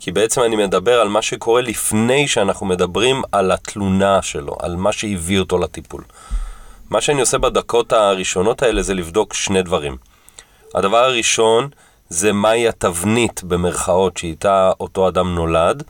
כי 0.00 0.12
בעצם 0.12 0.42
אני 0.42 0.56
מדבר 0.56 1.00
על 1.00 1.08
מה 1.08 1.22
שקורה 1.22 1.62
לפני 1.62 2.28
שאנחנו 2.28 2.66
מדברים 2.66 3.22
על 3.32 3.52
התלונה 3.52 4.22
שלו, 4.22 4.56
על 4.58 4.76
מה 4.76 4.92
שהביא 4.92 5.38
אותו 5.38 5.58
לטיפול. 5.58 6.02
מה 6.90 7.00
שאני 7.00 7.20
עושה 7.20 7.38
בדקות 7.38 7.92
הראשונות 7.92 8.62
האלה 8.62 8.82
זה 8.82 8.94
לבדוק 8.94 9.34
שני 9.34 9.62
דברים. 9.62 9.96
הדבר 10.74 11.04
הראשון 11.04 11.68
זה 12.08 12.32
מהי 12.32 12.68
התבנית 12.68 13.44
במרכאות 13.44 14.16
שאיתה 14.16 14.72
אותו 14.80 15.08
אדם 15.08 15.34
נולד, 15.34 15.82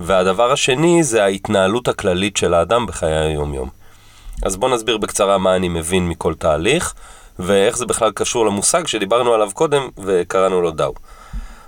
והדבר 0.00 0.52
השני 0.52 1.02
זה 1.02 1.24
ההתנהלות 1.24 1.88
הכללית 1.88 2.36
של 2.36 2.54
האדם 2.54 2.86
בחיי 2.86 3.14
היום-יום. 3.14 3.68
אז 4.42 4.56
בואו 4.56 4.74
נסביר 4.74 4.98
בקצרה 4.98 5.38
מה 5.38 5.56
אני 5.56 5.68
מבין 5.68 6.08
מכל 6.08 6.34
תהליך, 6.34 6.94
ואיך 7.38 7.76
זה 7.76 7.86
בכלל 7.86 8.10
קשור 8.14 8.46
למושג 8.46 8.86
שדיברנו 8.86 9.34
עליו 9.34 9.50
קודם 9.54 9.88
וקראנו 10.04 10.60
לו 10.60 10.70
דאו. 10.70 10.94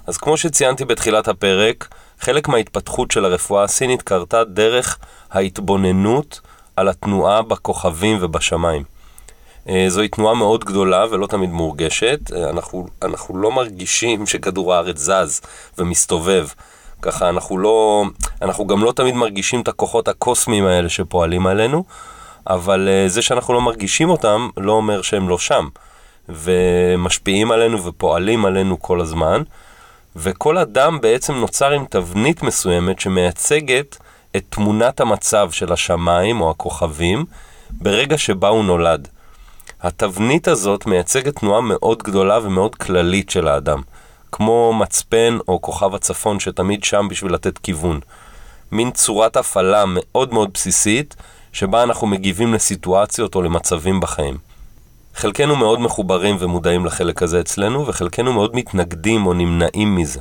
אז 0.07 0.17
כמו 0.17 0.37
שציינתי 0.37 0.85
בתחילת 0.85 1.29
הפרק, 1.29 1.89
חלק 2.21 2.49
מההתפתחות 2.49 3.11
של 3.11 3.25
הרפואה 3.25 3.63
הסינית 3.63 4.03
קרתה 4.03 4.45
דרך 4.45 4.99
ההתבוננות 5.31 6.41
על 6.77 6.89
התנועה 6.89 7.43
בכוכבים 7.43 8.19
ובשמיים. 8.21 8.98
אה, 9.69 9.85
זוהי 9.89 10.09
תנועה 10.09 10.35
מאוד 10.35 10.65
גדולה 10.65 11.05
ולא 11.11 11.27
תמיד 11.27 11.51
מורגשת. 11.51 12.21
אה, 12.37 12.51
אנחנו, 12.51 12.87
אנחנו 13.03 13.39
לא 13.39 13.53
מרגישים 13.53 14.27
שכדור 14.27 14.75
הארץ 14.75 14.99
זז 14.99 15.41
ומסתובב. 15.79 16.47
ככה 17.03 17.29
אנחנו 17.29 17.59
לא, 17.59 18.05
אנחנו 18.43 18.67
גם 18.67 18.85
לא 18.85 18.93
תמיד 18.93 19.15
מרגישים 19.15 19.61
את 19.61 19.69
הכוחות 19.69 20.09
הקוסמיים 20.09 20.67
האלה 20.67 20.89
שפועלים 20.89 21.47
עלינו, 21.47 21.85
אבל 22.47 22.89
uh, 22.89 23.09
זה 23.09 23.23
שאנחנו 23.23 23.55
לא 23.55 23.61
מרגישים 23.61 24.11
אותם 24.11 24.49
לא 24.57 24.73
אומר 24.73 25.03
שהם 25.03 25.29
לא 25.29 25.39
שם, 25.39 25.69
ומשפיעים 26.29 27.51
עלינו 27.51 27.85
ופועלים 27.85 28.45
עלינו 28.45 28.83
כל 28.83 29.01
הזמן, 29.01 29.43
וכל 30.17 30.59
אדם 30.59 31.01
בעצם 31.01 31.35
נוצר 31.35 31.71
עם 31.71 31.85
תבנית 31.91 32.43
מסוימת 32.43 33.01
שמייצגת 33.01 33.97
את 34.37 34.45
תמונת 34.49 35.01
המצב 35.01 35.51
של 35.51 35.73
השמיים 35.73 36.41
או 36.41 36.51
הכוכבים 36.51 37.25
ברגע 37.71 38.19
שבה 38.19 38.49
הוא 38.49 38.65
נולד. 38.65 39.09
התבנית 39.83 40.49
הזאת 40.49 40.87
מייצגת 40.87 41.39
תנועה 41.39 41.61
מאוד 41.61 42.03
גדולה 42.03 42.39
ומאוד 42.43 42.75
כללית 42.75 43.31
של 43.31 43.49
האדם. 43.49 43.83
כמו 44.33 44.73
מצפן 44.73 45.39
או 45.49 45.63
כוכב 45.63 45.95
הצפון 45.95 46.41
שתמיד 46.41 46.85
שם 46.85 47.07
בשביל 47.11 47.33
לתת 47.33 47.59
כיוון. 47.59 48.01
מין 48.73 48.91
צורת 48.91 49.37
הפעלה 49.37 49.85
מאוד 49.87 50.33
מאוד 50.33 50.51
בסיסית, 50.55 51.17
שבה 51.53 51.83
אנחנו 51.83 52.07
מגיבים 52.07 52.55
לסיטואציות 52.55 53.35
או 53.35 53.43
למצבים 53.43 54.01
בחיים. 54.01 54.39
חלקנו 55.15 55.57
מאוד 55.57 55.81
מחוברים 55.81 56.37
ומודעים 56.39 56.87
לחלק 56.87 57.23
הזה 57.23 57.41
אצלנו, 57.41 57.87
וחלקנו 57.87 58.33
מאוד 58.33 58.57
מתנגדים 58.57 59.27
או 59.27 59.35
נמנעים 59.35 59.97
מזה. 59.97 60.21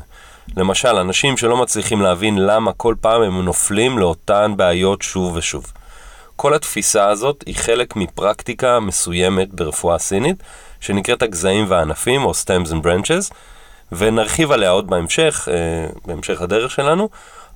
למשל, 0.58 0.96
אנשים 0.96 1.38
שלא 1.38 1.58
מצליחים 1.58 2.02
להבין 2.02 2.38
למה 2.38 2.74
כל 2.74 2.96
פעם 3.02 3.22
הם 3.22 3.46
נופלים 3.46 3.98
לאותן 3.98 4.54
בעיות 4.58 5.02
שוב 5.02 5.36
ושוב. 5.36 5.72
כל 6.38 6.54
התפיסה 6.54 7.10
הזאת 7.10 7.44
היא 7.46 7.56
חלק 7.56 7.96
מפרקטיקה 7.96 8.80
מסוימת 8.80 9.54
ברפואה 9.54 10.00
סינית, 10.00 10.44
שנקראת 10.80 11.22
הגזעים 11.22 11.66
והענפים, 11.68 12.26
או 12.26 12.32
stems 12.32 12.68
and 12.68 12.86
branches, 12.86 13.34
ונרחיב 13.92 14.52
עליה 14.52 14.70
עוד 14.70 14.88
בהמשך, 14.88 15.48
אה, 15.52 15.90
בהמשך 16.06 16.42
הדרך 16.42 16.72
שלנו, 16.72 17.10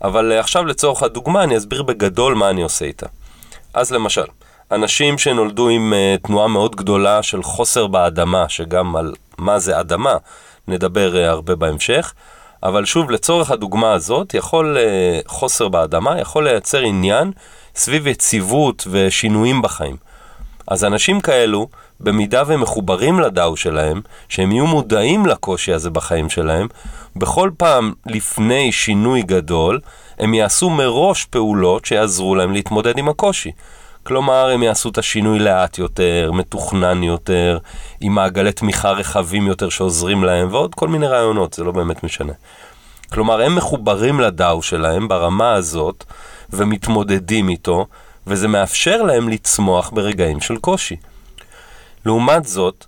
אבל 0.04 0.32
אה, 0.32 0.40
עכשיו 0.40 0.66
לצורך 0.66 1.04
הדוגמה 1.04 1.44
אני 1.44 1.58
אסביר 1.58 1.84
בגדול 1.84 2.36
מה 2.36 2.50
אני 2.50 2.62
עושה 2.62 2.86
איתה. 2.86 3.06
אז 3.74 3.92
למשל, 3.92 4.26
אנשים 4.72 5.18
שנולדו 5.18 5.70
עם 5.70 5.94
אה, 5.94 6.16
תנועה 6.24 6.48
מאוד 6.48 6.76
גדולה 6.76 7.24
של 7.24 7.44
חוסר 7.44 7.88
באדמה, 7.88 8.50
שגם 8.50 8.96
על 8.96 9.14
מה 9.38 9.60
זה 9.60 9.80
אדמה 9.80 10.18
נדבר 10.68 11.18
הרבה 11.18 11.56
בהמשך, 11.56 12.14
אבל 12.64 12.86
שוב, 12.86 13.12
לצורך 13.12 13.52
הדוגמה 13.52 13.94
הזאת, 13.94 14.34
יכול 14.34 14.78
חוסר 15.28 15.68
באדמה 15.68 16.20
יכול 16.20 16.44
לייצר 16.44 16.80
עניין 16.80 17.32
סביב 17.76 18.08
יציבות 18.08 18.88
ושינויים 18.92 19.62
בחיים. 19.62 19.96
אז 20.68 20.84
אנשים 20.84 21.22
כאלו, 21.22 21.68
במידה 22.00 22.44
והם 22.48 22.62
מחוברים 22.62 23.20
לדאו 23.20 23.58
שלהם, 23.58 24.02
שהם 24.30 24.52
יהיו 24.52 24.68
מודעים 24.68 25.26
לקושי 25.26 25.74
הזה 25.74 25.90
בחיים 25.90 26.30
שלהם, 26.30 26.68
בכל 27.16 27.52
פעם 27.58 27.94
לפני 28.06 28.72
שינוי 28.72 29.22
גדול, 29.22 29.80
הם 30.20 30.34
יעשו 30.34 30.70
מראש 30.70 31.26
פעולות 31.26 31.86
שיעזרו 31.86 32.36
להם 32.36 32.54
להתמודד 32.54 32.98
עם 32.98 33.10
הקושי. 33.10 33.52
כלומר, 34.04 34.50
הם 34.50 34.64
יעשו 34.64 34.90
את 34.90 34.98
השינוי 34.98 35.40
לאט 35.40 35.78
יותר, 35.78 36.32
מתוכנן 36.34 37.04
יותר, 37.04 37.58
עם 38.02 38.16
מעגלי 38.16 38.52
תמיכה 38.52 38.92
רחבים 38.92 39.48
יותר 39.48 39.70
שעוזרים 39.70 40.24
להם, 40.24 40.48
ועוד 40.52 40.76
כל 40.76 40.88
מיני 40.88 41.08
רעיונות, 41.08 41.54
זה 41.54 41.64
לא 41.64 41.72
באמת 41.72 42.04
משנה. 42.04 42.34
כלומר, 43.14 43.42
הם 43.42 43.56
מחוברים 43.56 44.20
לדאו 44.20 44.62
שלהם 44.62 45.08
ברמה 45.08 45.54
הזאת, 45.54 46.04
ומתמודדים 46.54 47.50
איתו, 47.50 47.86
וזה 48.28 48.48
מאפשר 48.48 49.02
להם 49.02 49.30
לצמוח 49.30 49.90
ברגעים 49.90 50.42
של 50.42 50.58
קושי. 50.58 50.96
לעומת 52.06 52.46
זאת, 52.46 52.86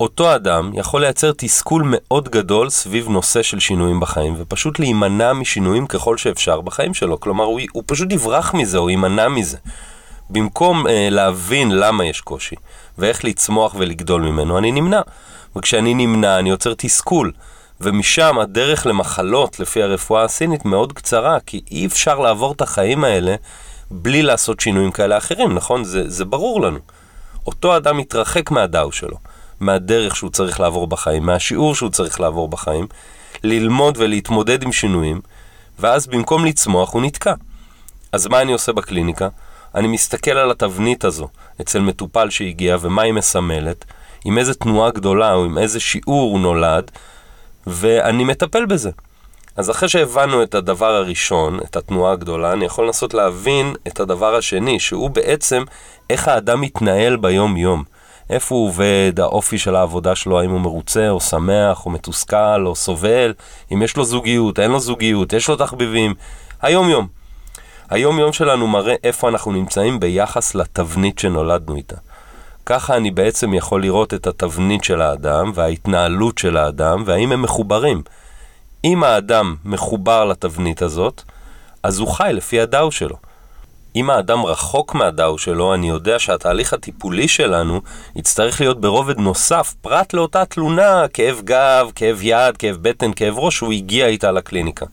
אותו 0.00 0.34
אדם 0.34 0.70
יכול 0.74 1.00
לייצר 1.00 1.32
תסכול 1.36 1.82
מאוד 1.86 2.28
גדול 2.28 2.70
סביב 2.70 3.08
נושא 3.08 3.42
של 3.42 3.60
שינויים 3.60 4.00
בחיים, 4.00 4.34
ופשוט 4.38 4.78
להימנע 4.78 5.32
משינויים 5.32 5.86
ככל 5.86 6.16
שאפשר 6.16 6.60
בחיים 6.60 6.94
שלו. 6.94 7.20
כלומר, 7.20 7.44
הוא, 7.44 7.60
הוא 7.72 7.82
פשוט 7.86 8.12
יברח 8.12 8.54
מזה, 8.54 8.78
הוא 8.78 8.90
יימנע 8.90 9.28
מזה. 9.28 9.56
במקום 10.30 10.86
אה, 10.86 11.08
להבין 11.10 11.70
למה 11.70 12.04
יש 12.04 12.20
קושי, 12.20 12.56
ואיך 12.98 13.24
לצמוח 13.24 13.74
ולגדול 13.78 14.22
ממנו, 14.22 14.58
אני 14.58 14.72
נמנע. 14.72 15.00
וכשאני 15.56 15.94
נמנע, 15.94 16.38
אני 16.38 16.50
יוצר 16.50 16.74
תסכול. 16.74 17.32
ומשם 17.82 18.38
הדרך 18.38 18.86
למחלות, 18.86 19.60
לפי 19.60 19.82
הרפואה 19.82 20.24
הסינית, 20.24 20.64
מאוד 20.64 20.92
קצרה, 20.92 21.40
כי 21.46 21.60
אי 21.70 21.86
אפשר 21.86 22.18
לעבור 22.18 22.52
את 22.52 22.60
החיים 22.60 23.04
האלה 23.04 23.34
בלי 23.90 24.22
לעשות 24.22 24.60
שינויים 24.60 24.90
כאלה 24.90 25.18
אחרים, 25.18 25.54
נכון? 25.54 25.84
זה, 25.84 26.10
זה 26.10 26.24
ברור 26.24 26.60
לנו. 26.60 26.78
אותו 27.46 27.76
אדם 27.76 27.96
מתרחק 27.96 28.50
מהדאו 28.50 28.92
שלו, 28.92 29.16
מהדרך 29.60 30.16
שהוא 30.16 30.30
צריך 30.30 30.60
לעבור 30.60 30.86
בחיים, 30.86 31.26
מהשיעור 31.26 31.74
שהוא 31.74 31.90
צריך 31.90 32.20
לעבור 32.20 32.48
בחיים, 32.48 32.86
ללמוד 33.44 33.98
ולהתמודד 33.98 34.62
עם 34.62 34.72
שינויים, 34.72 35.20
ואז 35.78 36.06
במקום 36.06 36.44
לצמוח 36.44 36.92
הוא 36.92 37.02
נתקע. 37.02 37.34
אז 38.12 38.26
מה 38.26 38.42
אני 38.42 38.52
עושה 38.52 38.72
בקליניקה? 38.72 39.28
אני 39.74 39.88
מסתכל 39.88 40.30
על 40.30 40.50
התבנית 40.50 41.04
הזו 41.04 41.28
אצל 41.60 41.80
מטופל 41.80 42.30
שהגיע 42.30 42.76
ומה 42.80 43.02
היא 43.02 43.12
מסמלת, 43.12 43.84
עם 44.24 44.38
איזה 44.38 44.54
תנועה 44.54 44.90
גדולה 44.90 45.34
או 45.34 45.44
עם 45.44 45.58
איזה 45.58 45.80
שיעור 45.80 46.30
הוא 46.30 46.40
נולד, 46.40 46.90
ואני 47.66 48.24
מטפל 48.24 48.66
בזה. 48.66 48.90
אז 49.56 49.70
אחרי 49.70 49.88
שהבנו 49.88 50.42
את 50.42 50.54
הדבר 50.54 50.94
הראשון, 50.94 51.60
את 51.64 51.76
התנועה 51.76 52.12
הגדולה, 52.12 52.52
אני 52.52 52.64
יכול 52.64 52.86
לנסות 52.86 53.14
להבין 53.14 53.74
את 53.86 54.00
הדבר 54.00 54.34
השני, 54.34 54.80
שהוא 54.80 55.10
בעצם 55.10 55.64
איך 56.10 56.28
האדם 56.28 56.60
מתנהל 56.60 57.16
ביום-יום. 57.16 57.82
איפה 58.30 58.54
הוא 58.54 58.68
עובד, 58.68 59.12
האופי 59.18 59.58
של 59.58 59.76
העבודה 59.76 60.14
שלו, 60.14 60.40
האם 60.40 60.50
הוא 60.50 60.60
מרוצה 60.60 61.10
או 61.10 61.20
שמח 61.20 61.86
או 61.86 61.90
מתוסכל 61.90 62.66
או 62.66 62.74
סובל, 62.74 63.34
אם 63.72 63.82
יש 63.82 63.96
לו 63.96 64.04
זוגיות, 64.04 64.58
אין 64.58 64.70
לו 64.70 64.80
זוגיות, 64.80 65.32
יש 65.32 65.48
לו 65.48 65.56
תחביבים, 65.56 66.14
היום-יום. 66.62 67.06
היום-יום 67.90 68.32
שלנו 68.32 68.66
מראה 68.66 68.94
איפה 69.04 69.28
אנחנו 69.28 69.52
נמצאים 69.52 70.00
ביחס 70.00 70.54
לתבנית 70.54 71.18
שנולדנו 71.18 71.76
איתה. 71.76 71.96
ככה 72.66 72.96
אני 72.96 73.10
בעצם 73.10 73.54
יכול 73.54 73.82
לראות 73.82 74.14
את 74.14 74.26
התבנית 74.26 74.84
של 74.84 75.02
האדם 75.02 75.52
וההתנהלות 75.54 76.38
של 76.38 76.56
האדם 76.56 77.02
והאם 77.06 77.32
הם 77.32 77.42
מחוברים. 77.42 78.02
אם 78.84 79.04
האדם 79.04 79.56
מחובר 79.64 80.24
לתבנית 80.24 80.82
הזאת, 80.82 81.22
אז 81.82 81.98
הוא 81.98 82.08
חי 82.08 82.30
לפי 82.32 82.60
הדאו 82.60 82.92
שלו. 82.92 83.16
אם 83.96 84.10
האדם 84.10 84.44
רחוק 84.44 84.94
מהדאו 84.94 85.38
שלו, 85.38 85.74
אני 85.74 85.88
יודע 85.88 86.18
שהתהליך 86.18 86.72
הטיפולי 86.72 87.28
שלנו 87.28 87.80
יצטרך 88.16 88.60
להיות 88.60 88.80
ברובד 88.80 89.18
נוסף, 89.18 89.74
פרט 89.80 90.14
לאותה 90.14 90.44
תלונה, 90.44 91.04
כאב 91.12 91.40
גב, 91.44 91.90
כאב 91.94 92.18
יד, 92.22 92.56
כאב 92.56 92.76
בטן, 92.82 93.12
כאב 93.12 93.38
ראש, 93.38 93.56
שהוא 93.56 93.72
הגיע 93.72 94.06
איתה 94.06 94.32
לקליניקה. 94.32 94.86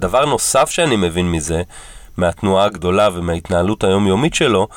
דבר 0.00 0.24
נוסף 0.24 0.70
שאני 0.70 0.96
מבין 0.96 1.32
מזה, 1.32 1.62
מהתנועה 2.16 2.64
הגדולה 2.64 3.08
ומההתנהלות 3.14 3.84
היומיומית 3.84 4.34
שלו, 4.34 4.68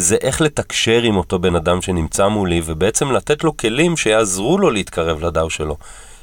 זה 0.00 0.16
איך 0.20 0.40
לתקשר 0.40 1.02
עם 1.02 1.16
אותו 1.16 1.38
בן 1.38 1.56
אדם 1.56 1.82
שנמצא 1.82 2.28
מולי, 2.28 2.62
ובעצם 2.64 3.12
לתת 3.12 3.44
לו 3.44 3.56
כלים 3.56 3.96
שיעזרו 3.96 4.58
לו 4.58 4.70
להתקרב 4.70 5.24
לדאו 5.24 5.50
שלו. 5.50 5.76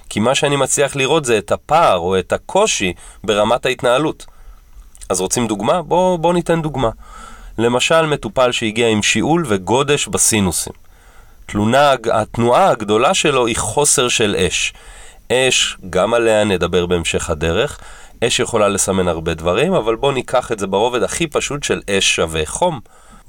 כי 0.10 0.20
מה 0.20 0.36
שאני 0.36 0.56
מצליח 0.56 0.96
לראות 0.96 1.26
זה 1.26 1.38
את 1.38 1.52
הפער 1.52 1.98
או 1.98 2.20
את 2.20 2.34
הקושי 2.34 2.94
ברמת 3.24 3.66
ההתנהלות. 3.66 4.26
אז 5.10 5.22
רוצים 5.22 5.48
דוגמה? 5.48 5.82
בואו 5.82 6.18
בוא 6.18 6.34
ניתן 6.34 6.62
דוגמה. 6.62 6.90
למשל, 7.58 8.06
מטופל 8.06 8.52
שהגיע 8.52 8.88
עם 8.88 9.04
שיעול 9.04 9.46
וגודש 9.48 10.08
בסינוסים. 10.08 10.74
תלונה, 11.46 11.94
התנועה 12.14 12.70
הגדולה 12.70 13.14
שלו 13.14 13.48
היא 13.48 13.58
חוסר 13.58 14.08
של 14.08 14.36
אש. 14.48 14.74
אש, 15.32 15.78
גם 15.90 16.14
עליה 16.14 16.44
נדבר 16.44 16.86
בהמשך 16.86 17.30
הדרך. 17.30 17.80
אש 18.24 18.40
יכולה 18.40 18.68
לסמן 18.68 19.08
הרבה 19.08 19.34
דברים, 19.34 19.74
אבל 19.74 19.96
בואו 19.96 20.12
ניקח 20.12 20.52
את 20.52 20.60
זה 20.60 20.68
ברובד 20.68 21.04
הכי 21.04 21.28
פשוט 21.28 21.64
של 21.64 21.82
אש 21.90 22.16
שווה 22.16 22.46
חום. 22.46 22.80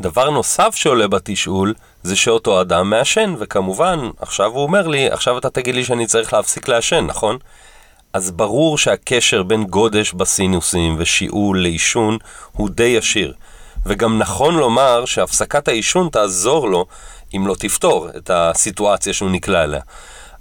דבר 0.00 0.30
נוסף 0.30 0.74
שעולה 0.74 1.08
בתשאול, 1.08 1.74
זה 2.02 2.16
שאותו 2.16 2.60
אדם 2.60 2.90
מעשן, 2.90 3.34
וכמובן, 3.38 3.98
עכשיו 4.20 4.50
הוא 4.50 4.62
אומר 4.62 4.86
לי, 4.86 5.10
עכשיו 5.10 5.38
אתה 5.38 5.50
תגיד 5.50 5.74
לי 5.74 5.84
שאני 5.84 6.06
צריך 6.06 6.32
להפסיק 6.32 6.68
לעשן, 6.68 7.04
נכון? 7.06 7.38
אז 8.12 8.30
ברור 8.30 8.78
שהקשר 8.78 9.42
בין 9.42 9.64
גודש 9.64 10.12
בסינוסים 10.12 10.96
ושיעול 10.98 11.62
לעישון 11.62 12.18
הוא 12.52 12.70
די 12.70 12.82
ישיר. 12.82 13.34
וגם 13.86 14.18
נכון 14.18 14.54
לומר 14.54 15.04
שהפסקת 15.04 15.68
העישון 15.68 16.08
תעזור 16.12 16.68
לו, 16.68 16.86
אם 17.36 17.46
לא 17.46 17.54
תפתור, 17.58 18.08
את 18.16 18.30
הסיטואציה 18.34 19.12
שהוא 19.12 19.30
נקלע 19.30 19.64
אליה. 19.64 19.80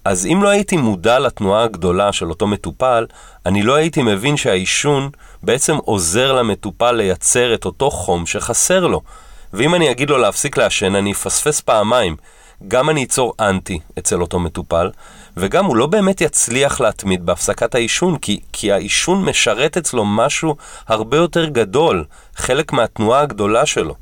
אז 0.06 0.26
אם 0.26 0.44
לא 0.44 0.50
הייתי 0.50 0.78
מודע 0.78 1.20
לתנועה 1.20 1.64
הגדולה 1.64 2.14
של 2.14 2.30
אותו 2.30 2.48
מטופל, 2.48 3.06
אני 3.46 3.64
לא 3.64 3.76
הייתי 3.76 4.02
מבין 4.02 4.38
שהעישון 4.38 5.10
בעצם 5.44 5.76
עוזר 5.76 6.34
למטופל 6.34 6.92
לייצר 6.92 7.54
את 7.54 7.66
אותו 7.66 7.92
חום 7.92 8.26
שחסר 8.26 8.88
לו. 8.88 9.02
ואם 9.58 9.76
אני 9.76 9.92
אגיד 9.92 10.10
לו 10.10 10.18
להפסיק 10.18 10.58
לעשן, 10.58 10.96
אני 10.96 11.12
אפספס 11.12 11.62
פעמיים. 11.62 12.16
גם 12.68 12.90
אני 12.90 13.04
אצור 13.04 13.34
אנטי 13.40 13.80
אצל 14.00 14.22
אותו 14.22 14.40
מטופל, 14.40 14.92
וגם 15.38 15.66
הוא 15.66 15.76
לא 15.76 15.88
באמת 15.88 16.22
יצליח 16.22 16.82
להתמיד 16.82 17.26
בהפסקת 17.26 17.76
העישון, 17.76 18.18
כי, 18.18 18.40
כי 18.54 18.72
העישון 18.72 19.26
משרת 19.26 19.78
אצלו 19.78 20.06
משהו 20.06 20.56
הרבה 20.88 21.18
יותר 21.18 21.46
גדול, 21.46 22.06
חלק 22.36 22.74
מהתנועה 22.74 23.22
הגדולה 23.22 23.66
שלו. 23.66 23.96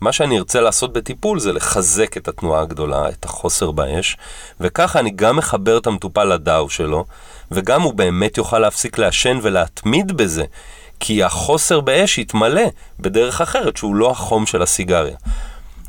מה 0.00 0.12
שאני 0.12 0.38
ארצה 0.38 0.60
לעשות 0.60 0.92
בטיפול 0.92 1.40
זה 1.40 1.52
לחזק 1.52 2.16
את 2.16 2.28
התנועה 2.28 2.62
הגדולה, 2.62 3.08
את 3.08 3.24
החוסר 3.24 3.70
באש, 3.70 4.16
וככה 4.60 4.98
אני 4.98 5.10
גם 5.10 5.36
מחבר 5.36 5.78
את 5.78 5.86
המטופל 5.86 6.24
לדאו 6.24 6.70
שלו, 6.70 7.04
וגם 7.50 7.82
הוא 7.82 7.94
באמת 7.94 8.38
יוכל 8.38 8.58
להפסיק 8.58 8.98
לעשן 8.98 9.38
ולהתמיד 9.42 10.16
בזה, 10.16 10.44
כי 11.00 11.24
החוסר 11.24 11.80
באש 11.80 12.18
יתמלא 12.18 12.62
בדרך 13.00 13.40
אחרת, 13.40 13.76
שהוא 13.76 13.94
לא 13.94 14.10
החום 14.10 14.46
של 14.46 14.62
הסיגריה. 14.62 15.16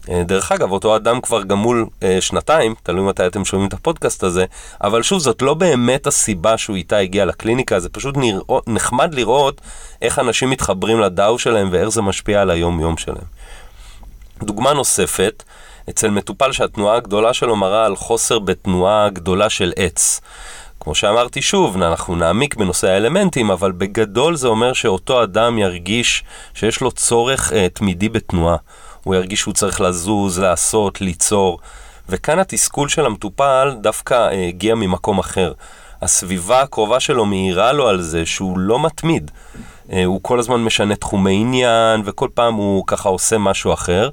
אה, 0.09 0.23
דרך 0.23 0.51
אגב, 0.51 0.71
אותו 0.71 0.95
אדם 0.95 1.21
כבר 1.21 1.43
גמול 1.43 1.85
אה, 2.03 2.17
שנתיים, 2.21 2.75
תלוי 2.83 3.05
מתי 3.05 3.27
אתם 3.27 3.45
שומעים 3.45 3.67
את 3.67 3.73
הפודקאסט 3.73 4.23
הזה, 4.23 4.45
אבל 4.81 5.03
שוב, 5.03 5.19
זאת 5.19 5.41
לא 5.41 5.53
באמת 5.53 6.07
הסיבה 6.07 6.57
שהוא 6.57 6.75
איתה 6.75 6.97
הגיע 6.97 7.25
לקליניקה, 7.25 7.79
זה 7.79 7.89
פשוט 7.89 8.17
נראות, 8.17 8.67
נחמד 8.67 9.13
לראות 9.13 9.61
איך 10.01 10.19
אנשים 10.19 10.49
מתחברים 10.49 10.99
לדאו 10.99 11.39
שלהם 11.39 11.69
ואיך 11.71 11.89
זה 11.89 12.01
משפיע 12.01 12.41
על 12.41 12.49
היום-יום 12.49 12.97
שלהם. 12.97 13.25
דוגמה 14.43 14.73
נוספת, 14.73 15.43
אצל 15.89 16.09
מטופל 16.09 16.51
שהתנועה 16.51 16.95
הגדולה 16.95 17.33
שלו 17.33 17.55
מראה 17.55 17.85
על 17.85 17.95
חוסר 17.95 18.39
בתנועה 18.39 19.09
גדולה 19.09 19.49
של 19.49 19.73
עץ. 19.75 20.21
כמו 20.79 20.95
שאמרתי 20.95 21.41
שוב, 21.41 21.81
אנחנו 21.81 22.15
נעמיק 22.15 22.55
בנושא 22.55 22.87
האלמנטים, 22.87 23.51
אבל 23.51 23.71
בגדול 23.71 24.35
זה 24.35 24.47
אומר 24.47 24.73
שאותו 24.73 25.23
אדם 25.23 25.57
ירגיש 25.57 26.23
שיש 26.53 26.81
לו 26.81 26.91
צורך 26.91 27.53
אה, 27.53 27.67
תמידי 27.69 28.09
בתנועה. 28.09 28.55
הוא 29.03 29.15
ירגיש 29.15 29.39
שהוא 29.39 29.53
צריך 29.53 29.81
לזוז, 29.81 30.39
לעשות, 30.39 31.01
ליצור. 31.01 31.59
וכאן 32.09 32.39
התסכול 32.39 32.89
של 32.89 33.05
המטופל 33.05 33.75
דווקא 33.81 34.13
אה, 34.13 34.47
הגיע 34.47 34.75
ממקום 34.75 35.19
אחר. 35.19 35.53
הסביבה 36.01 36.61
הקרובה 36.61 36.99
שלו 36.99 37.25
מעירה 37.25 37.71
לו 37.71 37.87
על 37.87 38.01
זה 38.01 38.25
שהוא 38.25 38.59
לא 38.59 38.79
מתמיד. 38.79 39.31
אה, 39.91 40.05
הוא 40.05 40.19
כל 40.21 40.39
הזמן 40.39 40.63
משנה 40.63 40.95
תחומי 40.95 41.41
עניין, 41.41 42.01
וכל 42.05 42.29
פעם 42.33 42.53
הוא 42.53 42.83
ככה 42.87 43.09
עושה 43.09 43.37
משהו 43.37 43.73
אחר. 43.73 44.09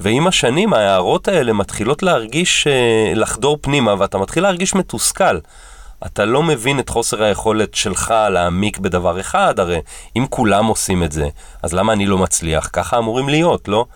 ועם 0.00 0.26
השנים 0.26 0.72
ההערות 0.72 1.28
האלה 1.28 1.52
מתחילות 1.52 2.02
להרגיש, 2.02 2.66
אה, 2.66 3.12
לחדור 3.14 3.58
פנימה, 3.60 3.94
ואתה 3.98 4.18
מתחיל 4.18 4.42
להרגיש 4.42 4.74
מתוסכל. 4.74 5.38
אתה 6.06 6.24
לא 6.24 6.42
מבין 6.42 6.80
את 6.80 6.88
חוסר 6.88 7.22
היכולת 7.22 7.74
שלך 7.74 8.14
להעמיק 8.30 8.78
בדבר 8.78 9.20
אחד, 9.20 9.60
הרי 9.60 9.78
אם 10.16 10.26
כולם 10.30 10.66
עושים 10.66 11.02
את 11.02 11.12
זה, 11.12 11.28
אז 11.62 11.72
למה 11.74 11.92
אני 11.92 12.06
לא 12.06 12.18
מצליח? 12.18 12.70
ככה 12.72 12.98
אמורים 12.98 13.28
להיות, 13.28 13.68
לא? 13.68 13.86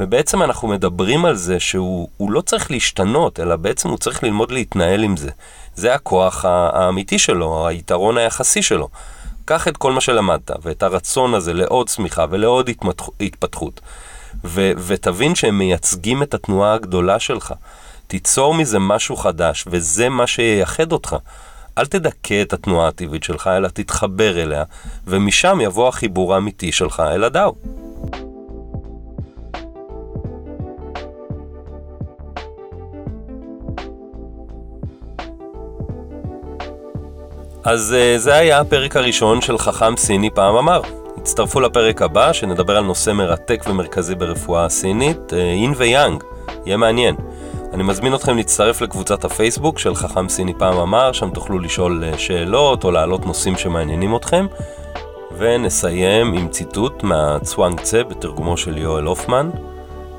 ובעצם 0.00 0.42
אנחנו 0.42 0.68
מדברים 0.68 1.24
על 1.24 1.34
זה 1.34 1.60
שהוא 1.60 2.30
לא 2.32 2.40
צריך 2.40 2.70
להשתנות, 2.70 3.40
אלא 3.40 3.56
בעצם 3.56 3.88
הוא 3.88 3.98
צריך 3.98 4.24
ללמוד 4.24 4.52
להתנהל 4.52 5.04
עם 5.04 5.16
זה. 5.16 5.30
זה 5.74 5.94
הכוח 5.94 6.44
האמיתי 6.44 7.18
שלו, 7.18 7.68
היתרון 7.68 8.18
היחסי 8.18 8.62
שלו. 8.62 8.88
קח 9.44 9.68
את 9.68 9.76
כל 9.76 9.92
מה 9.92 10.00
שלמדת, 10.00 10.50
ואת 10.62 10.82
הרצון 10.82 11.34
הזה 11.34 11.52
לעוד 11.52 11.88
צמיחה 11.88 12.26
ולעוד 12.30 12.70
התפתחות, 13.20 13.80
ו- 14.44 14.72
ותבין 14.76 15.34
שהם 15.34 15.58
מייצגים 15.58 16.22
את 16.22 16.34
התנועה 16.34 16.74
הגדולה 16.74 17.18
שלך. 17.18 17.54
תיצור 18.12 18.54
מזה 18.54 18.78
משהו 18.78 19.16
חדש, 19.16 19.64
וזה 19.66 20.08
מה 20.08 20.26
שייחד 20.26 20.92
אותך. 20.92 21.16
אל 21.78 21.86
תדכא 21.86 22.42
את 22.42 22.52
התנועה 22.52 22.88
הטבעית 22.88 23.22
שלך, 23.22 23.46
אלא 23.46 23.68
תתחבר 23.68 24.42
אליה, 24.42 24.64
ומשם 25.06 25.58
יבוא 25.62 25.88
החיבור 25.88 26.34
האמיתי 26.34 26.72
שלך 26.72 27.02
אל 27.14 27.24
הדאו. 27.24 27.54
אז 37.64 37.94
uh, 37.94 38.18
זה 38.18 38.34
היה 38.34 38.60
הפרק 38.60 38.96
הראשון 38.96 39.40
של 39.40 39.58
חכם 39.58 39.96
סיני 39.96 40.30
פעם 40.30 40.56
אמר. 40.56 40.80
הצטרפו 41.16 41.60
לפרק 41.60 42.02
הבא, 42.02 42.32
שנדבר 42.32 42.76
על 42.76 42.84
נושא 42.84 43.10
מרתק 43.10 43.62
ומרכזי 43.66 44.14
ברפואה 44.14 44.64
הסינית, 44.64 45.32
אין 45.32 45.72
uh, 45.72 45.76
ויאנג, 45.78 46.22
יהיה 46.66 46.76
מעניין. 46.76 47.16
אני 47.74 47.82
מזמין 47.82 48.14
אתכם 48.14 48.36
להצטרף 48.36 48.80
לקבוצת 48.80 49.24
הפייסבוק 49.24 49.78
של 49.78 49.94
חכם 49.94 50.28
סיני 50.28 50.54
פעם 50.54 50.78
אמר, 50.78 51.12
שם 51.12 51.30
תוכלו 51.30 51.58
לשאול 51.58 52.04
uh, 52.14 52.18
שאלות 52.18 52.84
או 52.84 52.90
להעלות 52.90 53.26
נושאים 53.26 53.56
שמעניינים 53.56 54.16
אתכם. 54.16 54.46
ונסיים 55.38 56.32
עם 56.32 56.48
ציטוט 56.48 57.02
מהצוואנג 57.02 57.80
צה 57.80 58.02
בתרגומו 58.02 58.56
של 58.56 58.78
יואל 58.78 59.04
הופמן. 59.04 59.50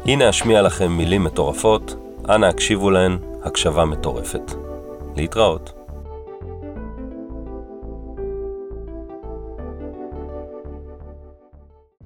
הנה 0.05 0.29
אשמיע 0.29 0.61
לכם 0.61 0.91
מילים 0.91 1.23
מטורפות, 1.23 1.95
אנא 2.29 2.45
הקשיבו 2.45 2.91
להן, 2.91 3.17
הקשבה 3.43 3.85
מטורפת. 3.85 4.51
להתראות. 5.15 5.82